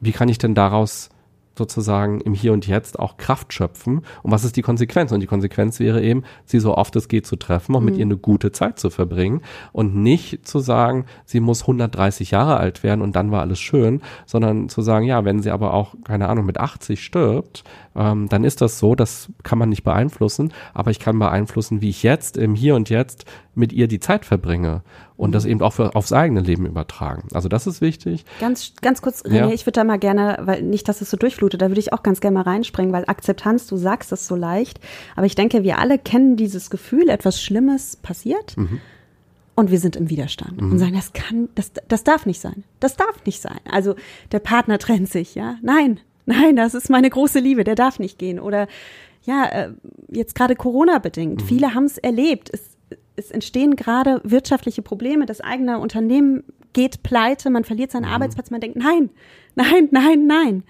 [0.00, 1.08] wie kann ich denn daraus
[1.56, 4.02] sozusagen im Hier und Jetzt auch Kraft schöpfen.
[4.22, 5.12] Und was ist die Konsequenz?
[5.12, 7.90] Und die Konsequenz wäre eben, sie so oft es geht zu treffen und mhm.
[7.90, 12.56] mit ihr eine gute Zeit zu verbringen und nicht zu sagen, sie muss 130 Jahre
[12.56, 15.94] alt werden und dann war alles schön, sondern zu sagen, ja, wenn sie aber auch,
[16.04, 20.52] keine Ahnung, mit 80 stirbt, ähm, dann ist das so, das kann man nicht beeinflussen,
[20.74, 24.24] aber ich kann beeinflussen, wie ich jetzt im Hier und Jetzt mit ihr die Zeit
[24.24, 24.82] verbringe
[25.16, 25.50] und das mhm.
[25.50, 27.28] eben auch für, aufs eigene Leben übertragen.
[27.32, 28.24] Also das ist wichtig.
[28.40, 29.50] Ganz, ganz kurz, René, ja.
[29.50, 32.02] ich würde da mal gerne, weil nicht, dass es so durchflutet, da würde ich auch
[32.02, 34.80] ganz gerne mal reinspringen, weil Akzeptanz, du sagst es so leicht,
[35.16, 38.56] aber ich denke, wir alle kennen dieses Gefühl, etwas Schlimmes passiert.
[38.56, 38.80] Mhm.
[39.54, 40.72] Und wir sind im Widerstand mhm.
[40.72, 42.64] und sagen, das kann, das, das darf nicht sein.
[42.80, 43.60] Das darf nicht sein.
[43.70, 43.96] Also
[44.32, 45.56] der Partner trennt sich, ja.
[45.60, 48.40] Nein, nein, das ist meine große Liebe, der darf nicht gehen.
[48.40, 48.66] Oder
[49.24, 49.72] ja, äh,
[50.10, 51.42] jetzt gerade Corona bedingt.
[51.42, 51.46] Mhm.
[51.46, 52.48] Viele haben es erlebt.
[52.50, 52.62] Es,
[53.16, 55.26] es entstehen gerade wirtschaftliche Probleme.
[55.26, 58.12] Das eigene Unternehmen geht pleite, man verliert seinen mhm.
[58.14, 59.10] Arbeitsplatz, man denkt, nein,
[59.54, 60.64] nein, nein, nein.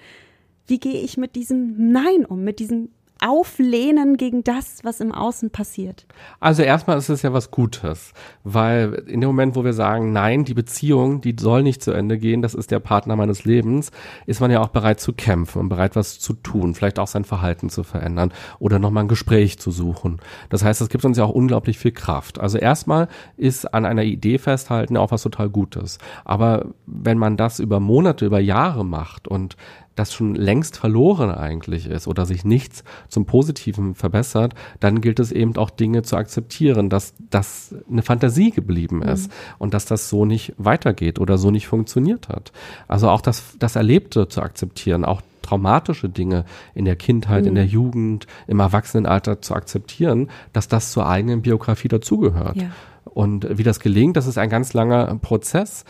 [0.67, 2.91] Wie gehe ich mit diesem Nein um, mit diesem
[3.23, 6.07] auflehnen gegen das, was im Außen passiert?
[6.41, 8.13] Also erstmal ist es ja was Gutes,
[8.45, 12.19] weil in dem Moment, wo wir sagen, nein, die Beziehung, die soll nicht zu Ende
[12.19, 13.91] gehen, das ist der Partner meines Lebens,
[14.27, 17.25] ist man ja auch bereit zu kämpfen und bereit, was zu tun, vielleicht auch sein
[17.25, 20.19] Verhalten zu verändern oder nochmal ein Gespräch zu suchen.
[20.49, 22.41] Das heißt, es gibt uns ja auch unglaublich viel Kraft.
[22.41, 25.99] Also erstmal ist an einer Idee festhalten auch was total Gutes.
[26.25, 29.57] Aber wenn man das über Monate, über Jahre macht und
[29.95, 35.33] das schon längst verloren eigentlich ist oder sich nichts zum Positiven verbessert, dann gilt es
[35.33, 39.09] eben auch Dinge zu akzeptieren, dass das eine Fantasie geblieben mhm.
[39.09, 39.35] ist mhm.
[39.59, 42.53] und dass das so nicht weitergeht oder so nicht funktioniert hat.
[42.89, 47.49] Also auch das, das Erlebte zu akzeptieren, auch traumatische Dinge in der Kindheit, mhm.
[47.49, 52.57] in der Jugend, im Erwachsenenalter zu akzeptieren, dass das zur eigenen Biografie dazugehört.
[52.57, 52.71] Ja.
[53.05, 55.85] Und wie das gelingt, das ist ein ganz langer Prozess.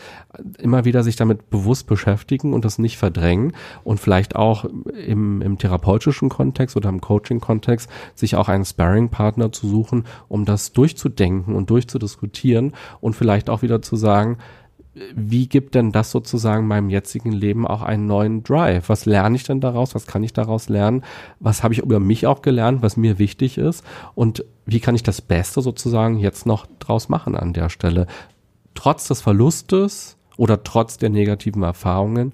[0.57, 5.57] Immer wieder sich damit bewusst beschäftigen und das nicht verdrängen und vielleicht auch im, im
[5.57, 11.69] therapeutischen Kontext oder im Coaching-Kontext sich auch einen Sparring-Partner zu suchen, um das durchzudenken und
[11.69, 14.37] durchzudiskutieren und vielleicht auch wieder zu sagen,
[15.15, 18.89] wie gibt denn das sozusagen meinem jetzigen Leben auch einen neuen Drive?
[18.89, 19.95] Was lerne ich denn daraus?
[19.95, 21.03] Was kann ich daraus lernen?
[21.39, 23.83] Was habe ich über mich auch gelernt, was mir wichtig ist?
[24.13, 28.05] Und wie kann ich das Beste sozusagen jetzt noch draus machen an der Stelle?
[28.75, 32.33] Trotz des Verlustes oder trotz der negativen Erfahrungen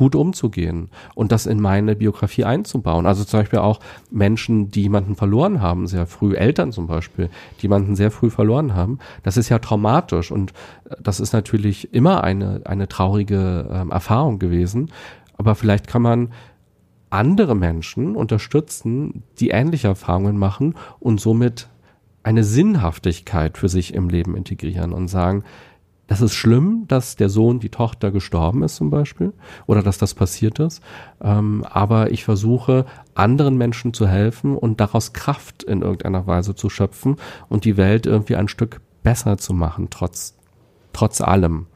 [0.00, 3.04] gut umzugehen und das in meine Biografie einzubauen.
[3.04, 7.64] Also zum Beispiel auch Menschen, die jemanden verloren haben, sehr früh, Eltern zum Beispiel, die
[7.64, 8.98] jemanden sehr früh verloren haben.
[9.24, 10.52] Das ist ja traumatisch und
[10.88, 14.90] äh, das ist natürlich immer eine, eine traurige ähm, Erfahrung gewesen.
[15.36, 16.32] Aber vielleicht kann man
[17.10, 21.68] andere Menschen unterstützen, die ähnliche Erfahrungen machen und somit
[22.22, 25.44] eine Sinnhaftigkeit für sich im Leben integrieren und sagen,
[26.10, 29.32] das ist schlimm, dass der Sohn, die Tochter gestorben ist zum Beispiel
[29.68, 30.82] oder dass das passiert ist.
[31.22, 36.68] Ähm, aber ich versuche, anderen Menschen zu helfen und daraus Kraft in irgendeiner Weise zu
[36.68, 37.14] schöpfen
[37.48, 40.36] und die Welt irgendwie ein Stück besser zu machen, trotz,
[40.92, 41.66] trotz allem.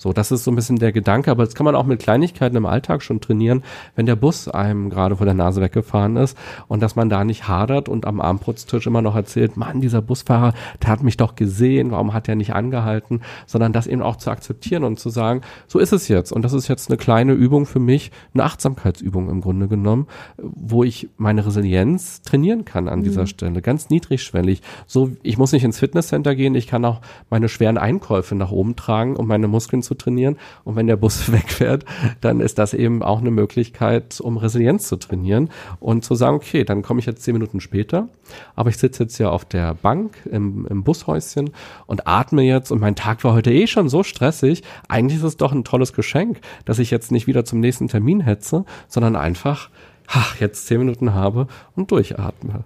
[0.00, 2.56] So, das ist so ein bisschen der Gedanke, aber das kann man auch mit Kleinigkeiten
[2.56, 3.62] im Alltag schon trainieren,
[3.96, 7.48] wenn der Bus einem gerade vor der Nase weggefahren ist und dass man da nicht
[7.48, 11.90] hadert und am Armputztisch immer noch erzählt, Mann, dieser Busfahrer, der hat mich doch gesehen,
[11.90, 15.78] warum hat er nicht angehalten, sondern das eben auch zu akzeptieren und zu sagen, so
[15.78, 19.42] ist es jetzt und das ist jetzt eine kleine Übung für mich, eine Achtsamkeitsübung im
[19.42, 20.06] Grunde genommen,
[20.38, 23.04] wo ich meine Resilienz trainieren kann an mhm.
[23.04, 24.62] dieser Stelle, ganz niedrigschwellig.
[24.86, 28.76] So, ich muss nicht ins Fitnesscenter gehen, ich kann auch meine schweren Einkäufe nach oben
[28.76, 30.36] tragen, um meine Muskeln zu zu trainieren.
[30.64, 31.84] Und wenn der Bus wegfährt,
[32.20, 35.50] dann ist das eben auch eine Möglichkeit, um Resilienz zu trainieren
[35.80, 38.08] und zu sagen, okay, dann komme ich jetzt zehn Minuten später,
[38.54, 41.50] aber ich sitze jetzt ja auf der Bank im, im Bushäuschen
[41.86, 44.62] und atme jetzt und mein Tag war heute eh schon so stressig.
[44.88, 48.20] Eigentlich ist es doch ein tolles Geschenk, dass ich jetzt nicht wieder zum nächsten Termin
[48.20, 49.70] hetze, sondern einfach
[50.12, 51.46] ach, jetzt zehn Minuten habe
[51.76, 52.64] und durchatme.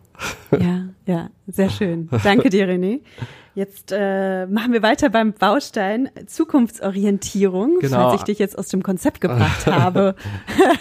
[0.52, 2.08] Ja, ja, sehr schön.
[2.22, 3.00] Danke dir, René.
[3.54, 7.96] Jetzt äh, machen wir weiter beim Baustein Zukunftsorientierung, genau.
[7.96, 10.16] falls ich dich jetzt aus dem Konzept gebracht habe.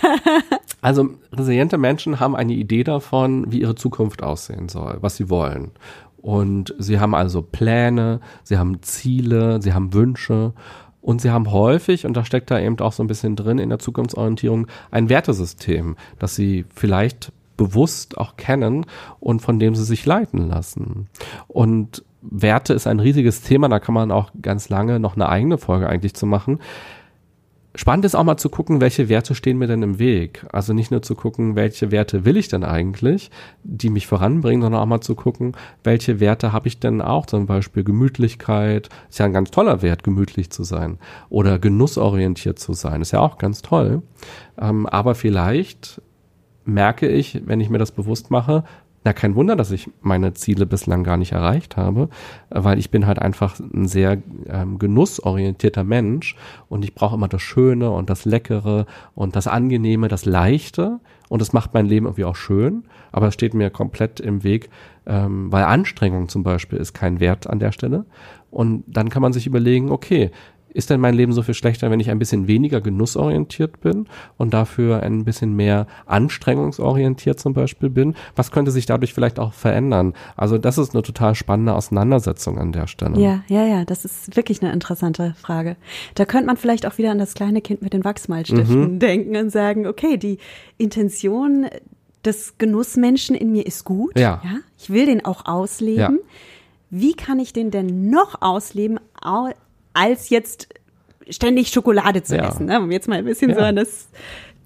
[0.82, 5.72] also resiliente Menschen haben eine Idee davon, wie ihre Zukunft aussehen soll, was sie wollen.
[6.18, 10.54] Und sie haben also Pläne, sie haben Ziele, sie haben Wünsche
[11.04, 13.70] und sie haben häufig, und da steckt da eben auch so ein bisschen drin in
[13.70, 18.86] der Zukunftsorientierung, ein Wertesystem, das sie vielleicht bewusst auch kennen
[19.20, 21.10] und von dem sie sich leiten lassen.
[21.48, 25.58] Und Werte ist ein riesiges Thema, da kann man auch ganz lange noch eine eigene
[25.58, 26.60] Folge eigentlich zu machen.
[27.76, 30.46] Spannend ist auch mal zu gucken, welche Werte stehen mir denn im Weg.
[30.52, 33.32] Also nicht nur zu gucken, welche Werte will ich denn eigentlich,
[33.64, 37.26] die mich voranbringen, sondern auch mal zu gucken, welche Werte habe ich denn auch.
[37.26, 41.00] Zum Beispiel Gemütlichkeit, ist ja ein ganz toller Wert, gemütlich zu sein.
[41.30, 44.04] Oder genussorientiert zu sein, ist ja auch ganz toll.
[44.62, 46.00] Ähm, aber vielleicht
[46.66, 48.64] merke ich, wenn ich mir das bewusst mache,
[49.04, 52.10] na, kein Wunder, dass ich meine Ziele bislang gar nicht erreicht habe,
[52.50, 56.36] weil ich bin halt einfach ein sehr ähm, genussorientierter Mensch
[56.70, 61.42] und ich brauche immer das Schöne und das Leckere und das Angenehme, das Leichte und
[61.42, 64.70] das macht mein Leben irgendwie auch schön, aber es steht mir komplett im Weg,
[65.06, 68.06] ähm, weil Anstrengung zum Beispiel ist kein Wert an der Stelle.
[68.52, 70.30] Und dann kann man sich überlegen, okay,
[70.74, 74.08] ist denn mein Leben so viel schlechter, wenn ich ein bisschen weniger genussorientiert bin
[74.38, 78.16] und dafür ein bisschen mehr anstrengungsorientiert zum Beispiel bin?
[78.36, 80.14] Was könnte sich dadurch vielleicht auch verändern?
[80.36, 83.20] Also das ist eine total spannende Auseinandersetzung an der Stelle.
[83.20, 85.78] Ja, ja, ja, das ist wirklich eine interessante Frage.
[86.16, 89.00] Da könnte man vielleicht auch wieder an das kleine Kind mit den Wachsmalstiften mhm.
[89.00, 90.38] denken und sagen, okay, die
[90.78, 91.68] Intention
[92.26, 94.18] des Genussmenschen in mir ist gut.
[94.18, 94.42] Ja.
[94.44, 96.20] ja ich will den auch ausleben.
[96.22, 96.34] Ja.
[96.90, 99.00] Wie kann ich den denn noch ausleben,
[99.94, 100.68] als jetzt
[101.30, 102.50] ständig Schokolade zu ja.
[102.50, 102.82] essen, ne?
[102.82, 103.56] um jetzt mal ein bisschen ja.
[103.56, 104.10] so an das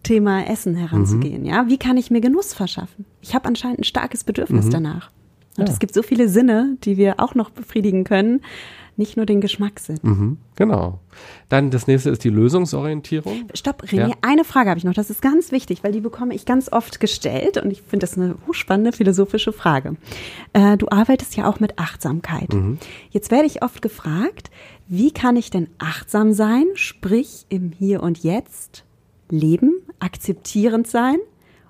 [0.03, 1.41] Thema Essen heranzugehen.
[1.41, 1.47] Mhm.
[1.47, 3.05] Ja, wie kann ich mir Genuss verschaffen?
[3.21, 4.71] Ich habe anscheinend ein starkes Bedürfnis mhm.
[4.71, 5.11] danach.
[5.57, 5.73] Und ja.
[5.73, 8.41] es gibt so viele Sinne, die wir auch noch befriedigen können
[8.97, 9.99] nicht nur den Geschmackssinn.
[10.01, 10.99] Mhm, genau.
[11.49, 13.47] Dann das nächste ist die Lösungsorientierung.
[13.53, 14.15] Stopp, René, ja.
[14.21, 14.95] eine Frage habe ich noch.
[14.95, 18.17] Das ist ganz wichtig, weil die bekomme ich ganz oft gestellt und ich finde das
[18.17, 19.97] eine hochspannende philosophische Frage.
[20.53, 22.53] Äh, du arbeitest ja auch mit Achtsamkeit.
[22.53, 22.79] Mhm.
[23.11, 24.49] Jetzt werde ich oft gefragt,
[24.87, 28.83] wie kann ich denn achtsam sein, sprich im Hier und Jetzt
[29.29, 31.17] leben, akzeptierend sein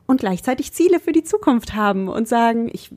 [0.05, 2.91] und gleichzeitig Ziele für die Zukunft haben und sagen, ich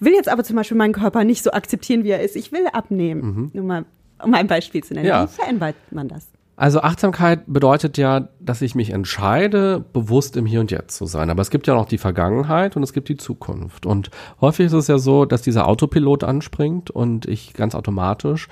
[0.00, 2.36] will jetzt aber zum Beispiel meinen Körper nicht so akzeptieren, wie er ist.
[2.36, 3.20] Ich will abnehmen.
[3.20, 3.50] Mhm.
[3.52, 3.84] Nur mal,
[4.22, 5.06] um ein Beispiel zu nennen.
[5.06, 5.24] Ja.
[5.24, 6.28] Wie verändert man das?
[6.56, 11.30] Also Achtsamkeit bedeutet ja, dass ich mich entscheide, bewusst im Hier und Jetzt zu sein.
[11.30, 13.86] Aber es gibt ja noch die Vergangenheit und es gibt die Zukunft.
[13.86, 14.10] Und
[14.40, 18.48] häufig ist es ja so, dass dieser Autopilot anspringt und ich ganz automatisch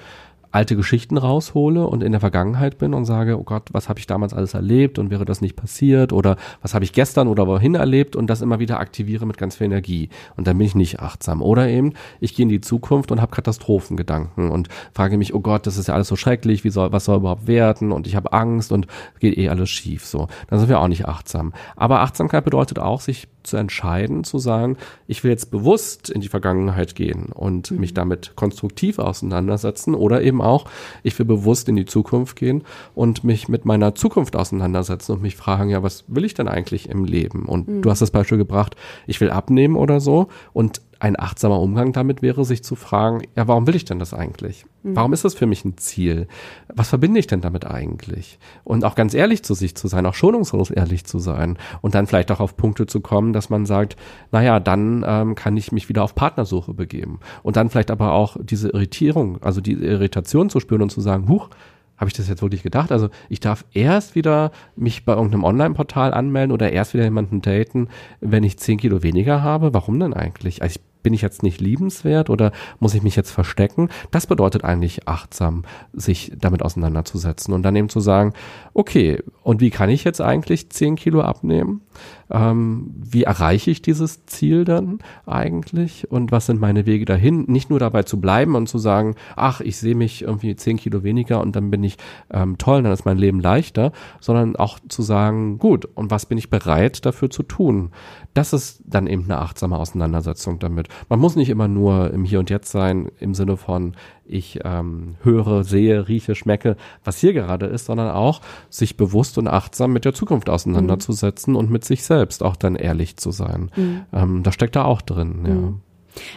[0.56, 4.06] alte Geschichten raushole und in der Vergangenheit bin und sage, oh Gott, was habe ich
[4.06, 7.74] damals alles erlebt und wäre das nicht passiert oder was habe ich gestern oder wohin
[7.74, 11.00] erlebt und das immer wieder aktiviere mit ganz viel Energie und dann bin ich nicht
[11.00, 11.42] achtsam.
[11.42, 15.66] Oder eben, ich gehe in die Zukunft und habe Katastrophengedanken und frage mich, oh Gott,
[15.66, 18.32] das ist ja alles so schrecklich, wie soll, was soll überhaupt werden und ich habe
[18.32, 18.86] Angst und
[19.20, 20.06] geht eh alles schief.
[20.06, 21.52] So, dann sind wir auch nicht achtsam.
[21.76, 26.28] Aber Achtsamkeit bedeutet auch, sich zu entscheiden, zu sagen, ich will jetzt bewusst in die
[26.28, 27.80] Vergangenheit gehen und mhm.
[27.80, 30.66] mich damit konstruktiv auseinandersetzen oder eben auch,
[31.02, 35.36] ich will bewusst in die Zukunft gehen und mich mit meiner Zukunft auseinandersetzen und mich
[35.36, 37.46] fragen, ja, was will ich denn eigentlich im Leben?
[37.46, 37.82] Und mhm.
[37.82, 42.22] du hast das Beispiel gebracht, ich will abnehmen oder so und ein achtsamer Umgang damit
[42.22, 44.64] wäre, sich zu fragen, ja, warum will ich denn das eigentlich?
[44.82, 44.96] Mhm.
[44.96, 46.26] Warum ist das für mich ein Ziel?
[46.74, 48.38] Was verbinde ich denn damit eigentlich?
[48.64, 52.06] Und auch ganz ehrlich zu sich zu sein, auch schonungslos ehrlich zu sein und dann
[52.06, 53.96] vielleicht auch auf Punkte zu kommen, dass man sagt,
[54.32, 57.20] naja, dann ähm, kann ich mich wieder auf Partnersuche begeben.
[57.42, 61.28] Und dann vielleicht aber auch diese Irritierung, also die Irritation zu spüren und zu sagen,
[61.28, 61.50] huch,
[61.96, 62.92] habe ich das jetzt wirklich gedacht?
[62.92, 67.88] Also ich darf erst wieder mich bei irgendeinem Online-Portal anmelden oder erst wieder jemanden daten,
[68.20, 69.72] wenn ich zehn Kilo weniger habe.
[69.74, 70.62] Warum denn eigentlich?
[70.62, 73.90] Also ich bin ich jetzt nicht liebenswert oder muss ich mich jetzt verstecken?
[74.10, 78.32] Das bedeutet eigentlich achtsam, sich damit auseinanderzusetzen und dann eben zu sagen,
[78.74, 81.82] okay, und wie kann ich jetzt eigentlich zehn Kilo abnehmen?
[82.28, 86.10] Ähm, wie erreiche ich dieses Ziel dann eigentlich?
[86.10, 87.44] Und was sind meine Wege dahin?
[87.46, 91.04] Nicht nur dabei zu bleiben und zu sagen, ach, ich sehe mich irgendwie zehn Kilo
[91.04, 91.98] weniger und dann bin ich
[92.30, 96.36] ähm, toll, dann ist mein Leben leichter, sondern auch zu sagen, gut, und was bin
[96.36, 97.92] ich bereit dafür zu tun?
[98.34, 100.88] Das ist dann eben eine achtsame Auseinandersetzung damit.
[101.08, 103.94] Man muss nicht immer nur im Hier und Jetzt sein, im Sinne von
[104.28, 109.46] ich ähm, höre, sehe, rieche, schmecke, was hier gerade ist, sondern auch sich bewusst und
[109.46, 111.58] achtsam mit der Zukunft auseinanderzusetzen mhm.
[111.58, 113.70] und mit sich selbst auch dann ehrlich zu sein.
[113.76, 114.02] Mhm.
[114.12, 115.54] Ähm, das steckt da auch drin, ja.
[115.54, 115.80] Mhm.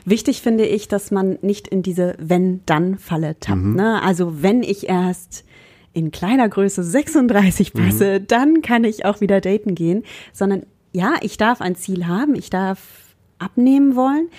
[0.04, 3.62] Wichtig finde ich, dass man nicht in diese Wenn-Dann-Falle tappt.
[3.62, 3.76] Mhm.
[3.76, 4.02] Ne?
[4.04, 5.46] Also wenn ich erst
[5.94, 8.28] in kleiner Größe 36 passe, mhm.
[8.28, 12.50] dann kann ich auch wieder daten gehen, sondern ja, ich darf ein Ziel haben, ich
[12.50, 13.09] darf
[13.40, 14.30] abnehmen wollen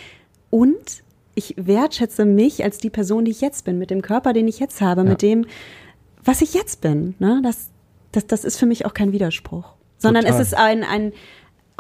[0.51, 1.03] und
[1.35, 4.59] ich wertschätze mich als die Person, die ich jetzt bin, mit dem Körper, den ich
[4.59, 5.09] jetzt habe, ja.
[5.09, 5.47] mit dem,
[6.25, 7.15] was ich jetzt bin.
[7.19, 7.41] Ne?
[7.43, 7.71] Das,
[8.13, 10.41] das, das ist für mich auch kein Widerspruch, sondern Total.
[10.41, 11.13] es ist ein, ein,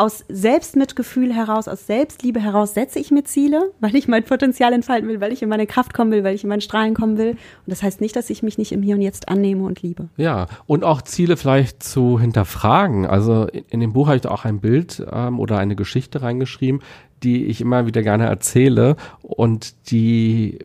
[0.00, 5.08] aus Selbstmitgefühl heraus, aus Selbstliebe heraus setze ich mir Ziele, weil ich mein Potenzial entfalten
[5.10, 7.32] will, weil ich in meine Kraft kommen will, weil ich in mein Strahlen kommen will.
[7.32, 10.08] Und das heißt nicht, dass ich mich nicht im Hier und Jetzt annehme und liebe.
[10.16, 13.04] Ja, und auch Ziele vielleicht zu hinterfragen.
[13.04, 16.80] Also in, in dem Buch habe ich auch ein Bild ähm, oder eine Geschichte reingeschrieben,
[17.22, 20.60] die ich immer wieder gerne erzähle und die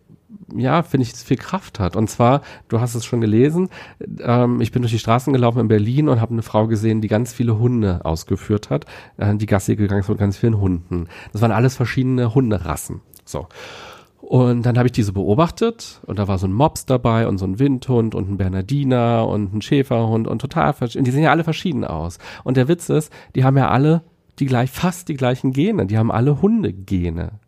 [0.53, 1.95] ja, finde ich, viel Kraft hat.
[1.95, 3.69] Und zwar, du hast es schon gelesen,
[4.19, 7.07] ähm, ich bin durch die Straßen gelaufen in Berlin und habe eine Frau gesehen, die
[7.07, 8.85] ganz viele Hunde ausgeführt hat,
[9.17, 11.07] äh, die Gassi gegangen ist mit ganz vielen Hunden.
[11.31, 13.01] Das waren alles verschiedene Hunderassen.
[13.23, 13.47] So.
[14.25, 17.45] Und dann habe ich diese beobachtet und da war so ein Mops dabei und so
[17.45, 21.05] ein Windhund und ein Bernardiner und ein Schäferhund und total verschieden.
[21.05, 22.17] Die sehen ja alle verschieden aus.
[22.43, 24.01] Und der Witz ist, die haben ja alle
[24.39, 25.85] die gleich, fast die gleichen Gene.
[25.85, 27.39] Die haben alle Hundegene.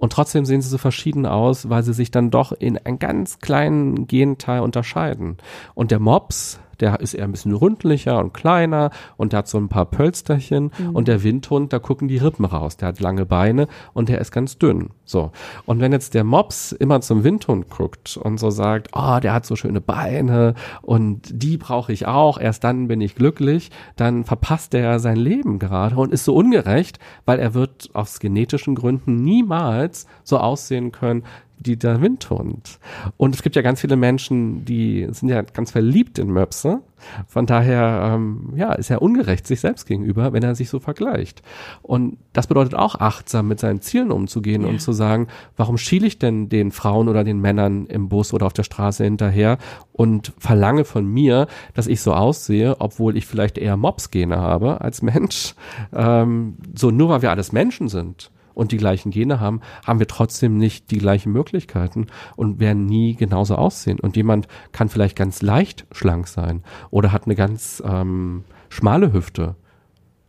[0.00, 3.38] Und trotzdem sehen sie so verschieden aus, weil sie sich dann doch in einen ganz
[3.38, 5.36] kleinen Genteil unterscheiden.
[5.74, 9.58] Und der Mops, der ist eher ein bisschen rundlicher und kleiner und der hat so
[9.58, 10.90] ein paar Pölsterchen mhm.
[10.94, 12.76] und der Windhund, da gucken die Rippen raus.
[12.76, 14.90] Der hat lange Beine und der ist ganz dünn.
[15.04, 15.32] So.
[15.66, 19.46] Und wenn jetzt der Mops immer zum Windhund guckt und so sagt, oh, der hat
[19.46, 24.74] so schöne Beine und die brauche ich auch, erst dann bin ich glücklich, dann verpasst
[24.74, 30.06] er sein Leben gerade und ist so ungerecht, weil er wird aus genetischen Gründen niemals
[30.24, 31.24] so aussehen können,
[31.60, 32.78] die der Windhund.
[33.18, 36.80] Und es gibt ja ganz viele Menschen, die sind ja ganz verliebt in Möpse.
[37.26, 41.42] Von daher, ähm, ja, ist er ungerecht sich selbst gegenüber, wenn er sich so vergleicht.
[41.82, 44.68] Und das bedeutet auch achtsam mit seinen Zielen umzugehen ja.
[44.68, 48.46] und zu sagen, warum schiele ich denn den Frauen oder den Männern im Bus oder
[48.46, 49.58] auf der Straße hinterher
[49.92, 55.02] und verlange von mir, dass ich so aussehe, obwohl ich vielleicht eher Mops-Gene habe als
[55.02, 55.54] Mensch.
[55.92, 58.30] Ähm, so nur weil wir alles Menschen sind
[58.60, 63.14] und die gleichen Gene haben, haben wir trotzdem nicht die gleichen Möglichkeiten und werden nie
[63.14, 63.98] genauso aussehen.
[63.98, 69.56] Und jemand kann vielleicht ganz leicht schlank sein oder hat eine ganz ähm, schmale Hüfte.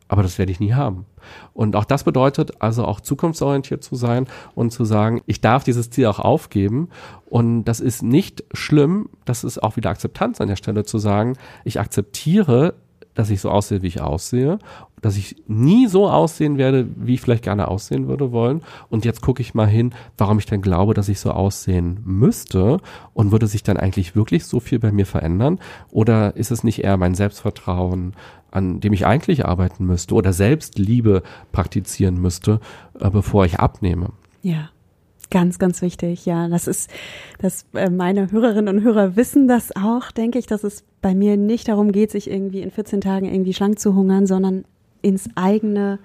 [0.07, 1.05] Aber das werde ich nie haben.
[1.51, 5.89] Und auch das bedeutet also auch zukunftsorientiert zu sein und zu sagen, ich darf dieses
[5.89, 6.87] Ziel auch aufgeben.
[7.25, 11.35] Und das ist nicht schlimm, das ist auch wieder Akzeptanz an der Stelle zu sagen,
[11.65, 12.75] ich akzeptiere,
[13.21, 14.59] dass ich so aussehe, wie ich aussehe
[15.01, 18.61] dass ich nie so aussehen werde, wie ich vielleicht gerne aussehen würde wollen.
[18.89, 22.79] Und jetzt gucke ich mal hin, warum ich denn glaube, dass ich so aussehen müsste.
[23.13, 25.59] Und würde sich dann eigentlich wirklich so viel bei mir verändern?
[25.89, 28.13] Oder ist es nicht eher mein Selbstvertrauen,
[28.51, 32.59] an dem ich eigentlich arbeiten müsste oder Selbstliebe praktizieren müsste,
[32.99, 34.09] äh, bevor ich abnehme?
[34.43, 34.69] Ja.
[35.31, 36.47] Ganz, ganz wichtig, ja.
[36.49, 36.91] Das ist,
[37.39, 41.37] dass äh, meine Hörerinnen und Hörer wissen das auch, denke ich, dass es bei mir
[41.37, 44.65] nicht darum geht, sich irgendwie in 14 Tagen irgendwie schlank zu hungern, sondern
[45.01, 45.99] ins eigene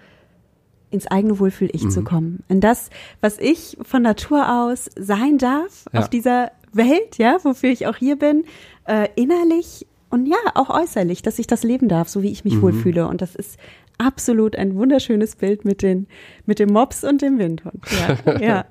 [0.91, 1.91] ins eigene Wohlfühl-Ich mhm.
[1.91, 2.45] zu kommen.
[2.49, 6.01] In das, was ich von Natur aus sein darf ja.
[6.01, 8.45] auf dieser Welt, ja, wofür ich auch hier bin,
[8.87, 12.55] äh, innerlich und ja, auch äußerlich, dass ich das leben darf, so wie ich mich
[12.55, 12.63] mhm.
[12.63, 13.09] wohlfühle.
[13.09, 13.59] Und das ist
[13.99, 16.07] absolut ein wunderschönes Bild mit den,
[16.47, 17.83] mit dem Mops und dem Windhund.
[18.25, 18.65] Ja, ja.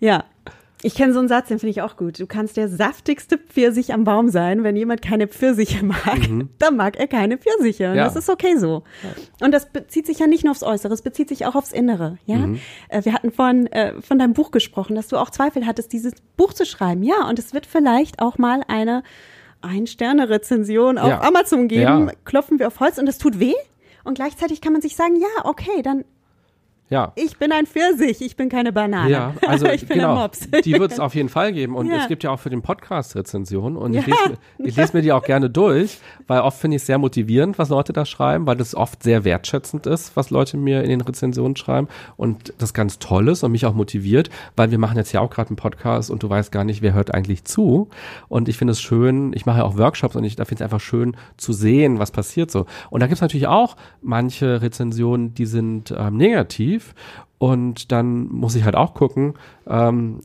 [0.00, 0.24] Ja.
[0.86, 2.20] Ich kenne so einen Satz, den finde ich auch gut.
[2.20, 4.64] Du kannst der saftigste Pfirsich am Baum sein.
[4.64, 6.50] Wenn jemand keine Pfirsiche mag, mhm.
[6.58, 7.84] dann mag er keine Pfirsiche.
[7.84, 7.94] Ja.
[7.94, 8.82] das ist okay so.
[9.40, 12.18] Und das bezieht sich ja nicht nur aufs Äußere, es bezieht sich auch aufs Innere.
[12.26, 12.60] Ja, mhm.
[12.90, 16.12] Äh, wir hatten vorhin äh, von deinem Buch gesprochen, dass du auch Zweifel hattest, dieses
[16.36, 17.02] Buch zu schreiben.
[17.02, 19.04] Ja, und es wird vielleicht auch mal eine
[19.62, 21.22] Ein-Sterne-Rezension auf ja.
[21.22, 22.08] Amazon geben.
[22.08, 22.12] Ja.
[22.26, 23.54] Klopfen wir auf Holz und es tut weh.
[24.04, 26.04] Und gleichzeitig kann man sich sagen, ja, okay, dann
[26.90, 27.12] ja.
[27.16, 29.10] Ich bin ein Pfirsich, ich bin keine Banane.
[29.10, 30.48] Ja, also ich bin genau, ein Mops.
[30.64, 31.76] Die wird es auf jeden Fall geben.
[31.76, 31.96] Und ja.
[31.96, 33.78] es gibt ja auch für den Podcast Rezensionen.
[33.78, 34.00] Und ja.
[34.00, 36.98] ich, lese, ich lese mir die auch gerne durch, weil oft finde ich es sehr
[36.98, 40.90] motivierend, was Leute da schreiben, weil das oft sehr wertschätzend ist, was Leute mir in
[40.90, 41.88] den Rezensionen schreiben.
[42.16, 45.30] Und das ganz toll ist und mich auch motiviert, weil wir machen jetzt ja auch
[45.30, 47.88] gerade einen Podcast und du weißt gar nicht, wer hört eigentlich zu.
[48.28, 50.64] Und ich finde es schön, ich mache ja auch Workshops und ich da finde es
[50.64, 52.66] einfach schön zu sehen, was passiert so.
[52.90, 56.94] Und da gibt es natürlich auch manche Rezensionen, die sind ähm, negativ negativ.
[57.38, 59.34] Und dann muss ich halt auch gucken,
[59.66, 60.20] ähm,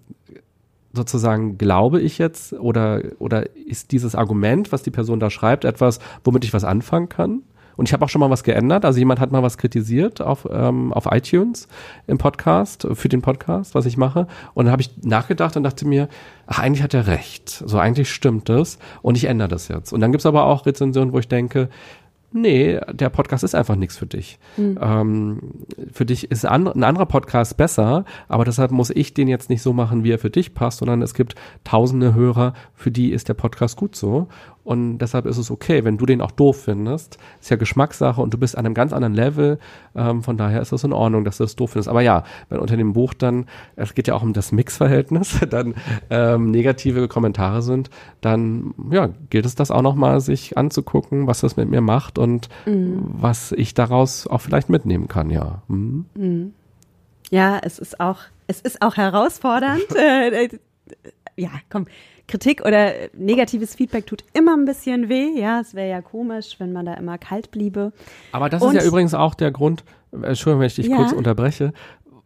[0.94, 6.00] sozusagen glaube ich jetzt oder, oder ist dieses Argument, was die Person da schreibt, etwas,
[6.24, 7.44] womit ich was anfangen kann?
[7.76, 8.84] Und ich habe auch schon mal was geändert.
[8.84, 11.70] Also jemand hat mal was kritisiert auf, ähm, auf iTunes
[12.08, 14.28] im Podcast, für den Podcast, was ich mache.
[14.54, 16.10] Und dann habe ich nachgedacht und dachte mir,
[16.46, 17.50] ach, eigentlich hat er recht.
[17.50, 18.80] So, eigentlich stimmt das.
[19.02, 19.94] Und ich ändere das jetzt.
[19.94, 21.70] Und dann gibt's aber auch Rezensionen, wo ich denke,
[22.32, 24.40] nee, der Podcast ist einfach nichts für dich.
[24.58, 24.80] Mhm.
[24.82, 25.40] Ähm,
[25.92, 29.62] für dich ist ein, ein anderer Podcast besser, aber deshalb muss ich den jetzt nicht
[29.62, 33.30] so machen, wie er für dich passt, sondern es gibt tausende Hörer, für die ist
[33.30, 34.28] der Podcast gut so.
[34.70, 37.18] Und deshalb ist es okay, wenn du den auch doof findest.
[37.42, 39.58] Ist ja Geschmackssache und du bist an einem ganz anderen Level.
[39.96, 41.90] Ähm, von daher ist es in Ordnung, dass du das doof findest.
[41.90, 45.74] Aber ja, wenn unter dem Buch dann, es geht ja auch um das Mixverhältnis, dann
[46.12, 47.90] ähm, negative Kommentare sind,
[48.22, 52.48] dann ja, gilt es das auch nochmal, sich anzugucken, was das mit mir macht und
[52.68, 53.06] mhm.
[53.06, 55.64] was ich daraus auch vielleicht mitnehmen kann, ja.
[55.68, 56.06] Mhm.
[56.14, 56.54] Mhm.
[57.32, 59.82] Ja, es ist auch, es ist auch herausfordernd.
[59.96, 60.60] Äh, äh,
[61.38, 61.86] ja, komm,
[62.30, 65.40] Kritik oder negatives Feedback tut immer ein bisschen weh.
[65.40, 67.92] Ja, es wäre ja komisch, wenn man da immer kalt bliebe.
[68.32, 70.96] Aber das Und, ist ja übrigens auch der Grund, Entschuldigung, wenn ich dich ja.
[70.96, 71.74] kurz unterbreche,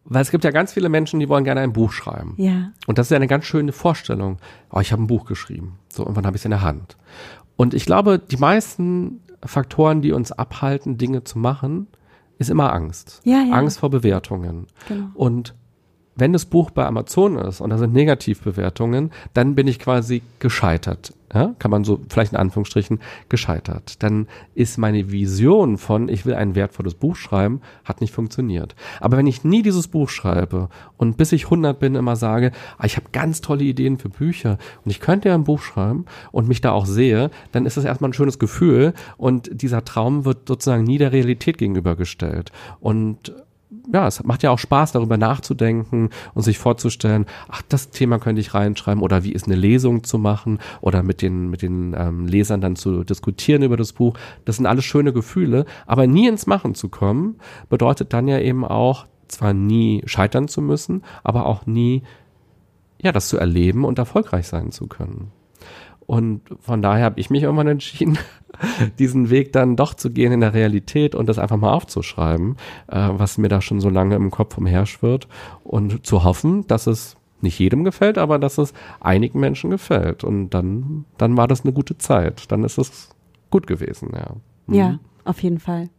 [0.04, 2.34] weil es gibt ja ganz viele Menschen, die wollen gerne ein Buch schreiben.
[2.36, 2.70] Ja.
[2.86, 4.38] Und das ist ja eine ganz schöne Vorstellung.
[4.70, 5.78] Oh, ich habe ein Buch geschrieben.
[5.88, 6.98] So, irgendwann habe ich es in der Hand.
[7.56, 11.86] Und ich glaube, die meisten Faktoren, die uns abhalten, Dinge zu machen,
[12.38, 13.22] ist immer Angst.
[13.24, 13.54] Ja, ja.
[13.54, 14.66] Angst vor Bewertungen.
[14.88, 15.06] Genau.
[15.14, 15.54] Und
[16.16, 21.12] wenn das Buch bei Amazon ist und da sind Negativbewertungen, dann bin ich quasi gescheitert.
[21.32, 24.00] Ja, kann man so vielleicht in Anführungsstrichen gescheitert.
[24.04, 28.76] Dann ist meine Vision von, ich will ein wertvolles Buch schreiben, hat nicht funktioniert.
[29.00, 32.86] Aber wenn ich nie dieses Buch schreibe und bis ich 100 bin immer sage, ah,
[32.86, 36.46] ich habe ganz tolle Ideen für Bücher und ich könnte ja ein Buch schreiben und
[36.46, 40.46] mich da auch sehe, dann ist das erstmal ein schönes Gefühl und dieser Traum wird
[40.46, 42.52] sozusagen nie der Realität gegenübergestellt.
[42.78, 43.32] Und
[43.92, 48.40] ja, es macht ja auch Spaß, darüber nachzudenken und sich vorzustellen, ach, das Thema könnte
[48.40, 52.26] ich reinschreiben oder wie ist eine Lesung zu machen oder mit den, mit den ähm,
[52.26, 54.16] Lesern dann zu diskutieren über das Buch.
[54.44, 57.36] Das sind alles schöne Gefühle, aber nie ins Machen zu kommen,
[57.68, 62.02] bedeutet dann ja eben auch, zwar nie scheitern zu müssen, aber auch nie,
[63.00, 65.32] ja, das zu erleben und erfolgreich sein zu können.
[66.06, 68.18] Und von daher habe ich mich irgendwann entschieden,
[68.98, 72.56] diesen Weg dann doch zu gehen in der Realität und das einfach mal aufzuschreiben,
[72.88, 75.28] äh, was mir da schon so lange im Kopf umherschwirrt
[75.62, 80.24] und zu hoffen, dass es nicht jedem gefällt, aber dass es einigen Menschen gefällt.
[80.24, 82.50] Und dann, dann war das eine gute Zeit.
[82.50, 83.10] Dann ist es
[83.50, 84.34] gut gewesen, ja.
[84.66, 84.74] Mhm.
[84.74, 85.90] Ja, auf jeden Fall.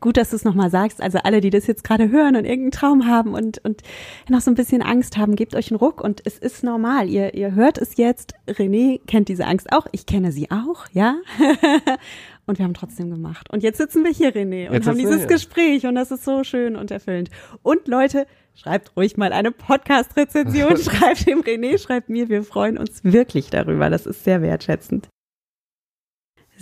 [0.00, 1.02] Gut, dass du es nochmal sagst.
[1.02, 3.82] Also alle, die das jetzt gerade hören und irgendeinen Traum haben und, und
[4.28, 7.08] noch so ein bisschen Angst haben, gebt euch einen Ruck und es ist normal.
[7.08, 8.34] Ihr, ihr hört es jetzt.
[8.48, 9.86] René kennt diese Angst auch.
[9.92, 11.16] Ich kenne sie auch, ja.
[12.46, 13.50] und wir haben trotzdem gemacht.
[13.50, 16.44] Und jetzt sitzen wir hier, René, und jetzt haben dieses Gespräch und das ist so
[16.44, 17.30] schön und erfüllend.
[17.62, 22.28] Und Leute, schreibt ruhig mal eine Podcast-Rezension, schreibt dem René, schreibt mir.
[22.28, 23.90] Wir freuen uns wirklich darüber.
[23.90, 25.08] Das ist sehr wertschätzend.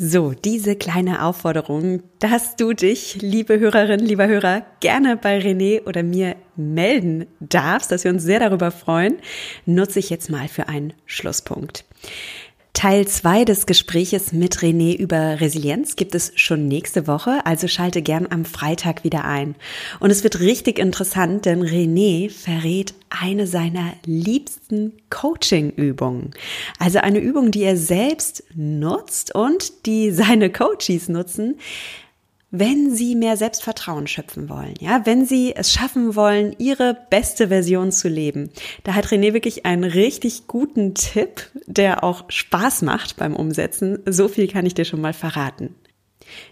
[0.00, 6.04] So, diese kleine Aufforderung, dass du dich, liebe Hörerin, lieber Hörer, gerne bei René oder
[6.04, 9.16] mir melden darfst, dass wir uns sehr darüber freuen,
[9.66, 11.84] nutze ich jetzt mal für einen Schlusspunkt.
[12.78, 18.02] Teil 2 des Gespräches mit René über Resilienz gibt es schon nächste Woche, also schalte
[18.02, 19.56] gern am Freitag wieder ein.
[19.98, 26.30] Und es wird richtig interessant, denn René verrät eine seiner liebsten Coaching-Übungen.
[26.78, 31.56] Also eine Übung, die er selbst nutzt und die seine Coaches nutzen,
[32.50, 37.92] wenn Sie mehr Selbstvertrauen schöpfen wollen, ja, wenn Sie es schaffen wollen, Ihre beste Version
[37.92, 38.50] zu leben.
[38.84, 43.98] Da hat René wirklich einen richtig guten Tipp, der auch Spaß macht beim Umsetzen.
[44.06, 45.74] So viel kann ich dir schon mal verraten.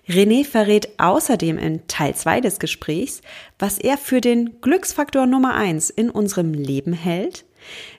[0.07, 3.23] René verrät außerdem in Teil 2 des Gesprächs,
[3.59, 7.46] was er für den Glücksfaktor Nummer 1 in unserem Leben hält,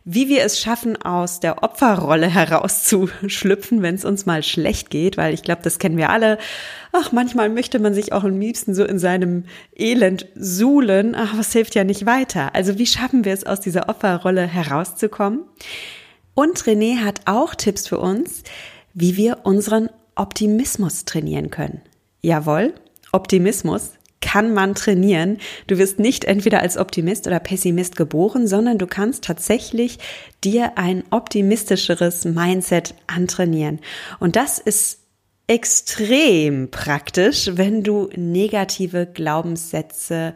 [0.10, 5.34] wie wir es schaffen, aus der Opferrolle herauszuschlüpfen, wenn es uns mal schlecht geht, weil
[5.34, 6.38] ich glaube, das kennen wir alle.
[6.94, 9.44] Ach, manchmal möchte man sich auch am liebsten so in seinem
[9.76, 12.56] Elend suhlen, ach, was hilft ja nicht weiter.
[12.56, 15.42] Also wie schaffen wir es, aus dieser Opferrolle herauszukommen?
[16.34, 18.44] Und René hat auch Tipps für uns,
[18.94, 21.82] wie wir unseren Optimismus trainieren können.
[22.22, 22.74] Jawohl,
[23.12, 23.92] Optimismus
[24.22, 25.38] kann man trainieren.
[25.68, 30.00] Du wirst nicht entweder als Optimist oder Pessimist geboren, sondern du kannst tatsächlich
[30.44, 33.80] dir ein optimistischeres Mindset antrainieren.
[34.20, 35.00] Und das ist
[35.48, 40.34] extrem praktisch, wenn du negative Glaubenssätze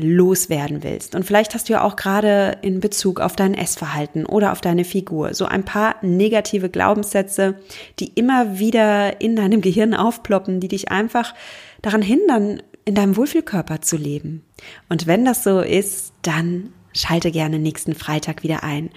[0.00, 1.14] loswerden willst.
[1.14, 4.84] Und vielleicht hast du ja auch gerade in Bezug auf dein Essverhalten oder auf deine
[4.84, 7.56] Figur so ein paar negative Glaubenssätze,
[7.98, 11.34] die immer wieder in deinem Gehirn aufploppen, die dich einfach
[11.82, 14.42] daran hindern, in deinem Wohlfühlkörper zu leben.
[14.88, 18.90] Und wenn das so ist, dann schalte gerne nächsten Freitag wieder ein.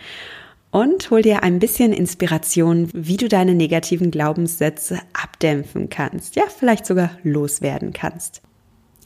[0.71, 6.87] und hol dir ein bisschen Inspiration, wie du deine negativen Glaubenssätze abdämpfen kannst, ja, vielleicht
[6.87, 8.41] sogar loswerden kannst.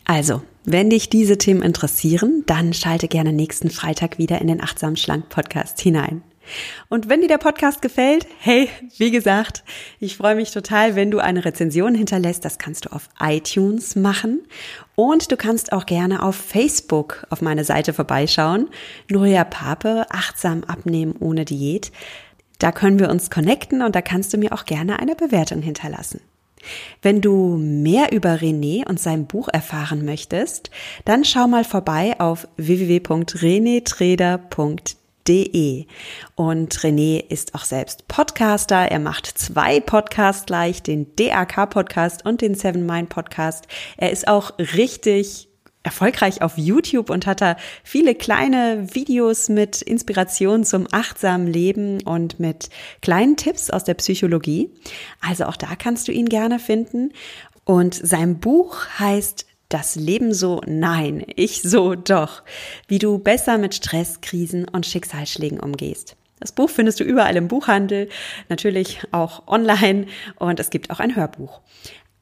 [0.06, 4.96] Also, wenn dich diese Themen interessieren, dann schalte gerne nächsten Freitag wieder in den Achtsam
[4.96, 6.24] Schlank Podcast hinein.
[6.90, 9.64] Und wenn dir der Podcast gefällt, hey, wie gesagt,
[10.00, 12.46] ich freue mich total, wenn du eine Rezension hinterlässt.
[12.46, 14.42] Das kannst du auf iTunes machen.
[14.96, 18.70] Und du kannst auch gerne auf Facebook auf meine Seite vorbeischauen.
[19.10, 21.92] Nuria Pape, achtsam abnehmen ohne Diät.
[22.60, 26.22] Da können wir uns connecten und da kannst du mir auch gerne eine Bewertung hinterlassen.
[27.02, 30.70] Wenn du mehr über René und sein Buch erfahren möchtest,
[31.06, 35.07] dann schau mal vorbei auf www.renetreder.de.
[36.36, 38.92] Und René ist auch selbst Podcaster.
[38.92, 43.68] Er macht zwei Podcasts gleich, den DAK Podcast und den Seven Mind Podcast.
[43.98, 45.50] Er ist auch richtig
[45.84, 52.40] erfolgreich auf YouTube und hat da viele kleine Videos mit Inspiration zum achtsamen Leben und
[52.40, 52.70] mit
[53.02, 54.70] kleinen Tipps aus der Psychologie.
[55.22, 57.14] Also auch da kannst du ihn gerne finden.
[57.64, 62.44] Und sein Buch heißt das Leben so nein, ich so doch,
[62.88, 66.16] wie du besser mit Stress, Krisen und Schicksalsschlägen umgehst.
[66.40, 68.10] Das Buch findest du überall im Buchhandel,
[68.48, 70.06] natürlich auch online
[70.36, 71.62] und es gibt auch ein Hörbuch.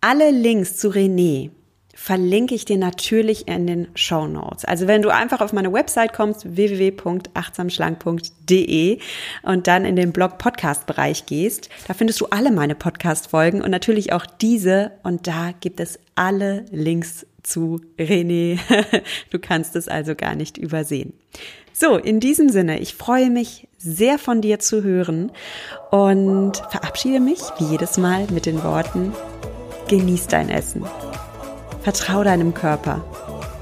[0.01, 1.51] Alle Links zu René
[1.95, 4.65] verlinke ich dir natürlich in den Show Notes.
[4.65, 8.99] Also wenn du einfach auf meine Website kommst, www.achtsamschlank.de
[9.43, 13.61] und dann in den Blog Podcast Bereich gehst, da findest du alle meine Podcast Folgen
[13.61, 18.59] und natürlich auch diese und da gibt es alle Links zu René.
[19.29, 21.13] Du kannst es also gar nicht übersehen.
[21.73, 25.31] So, in diesem Sinne, ich freue mich sehr von dir zu hören
[25.91, 29.13] und verabschiede mich wie jedes Mal mit den Worten,
[29.89, 30.85] genieß dein Essen.
[31.81, 33.03] Vertrau deinem Körper.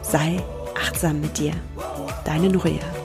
[0.04, 0.38] Sei
[0.76, 1.54] achtsam mit dir.
[2.24, 3.03] Deine Nuria.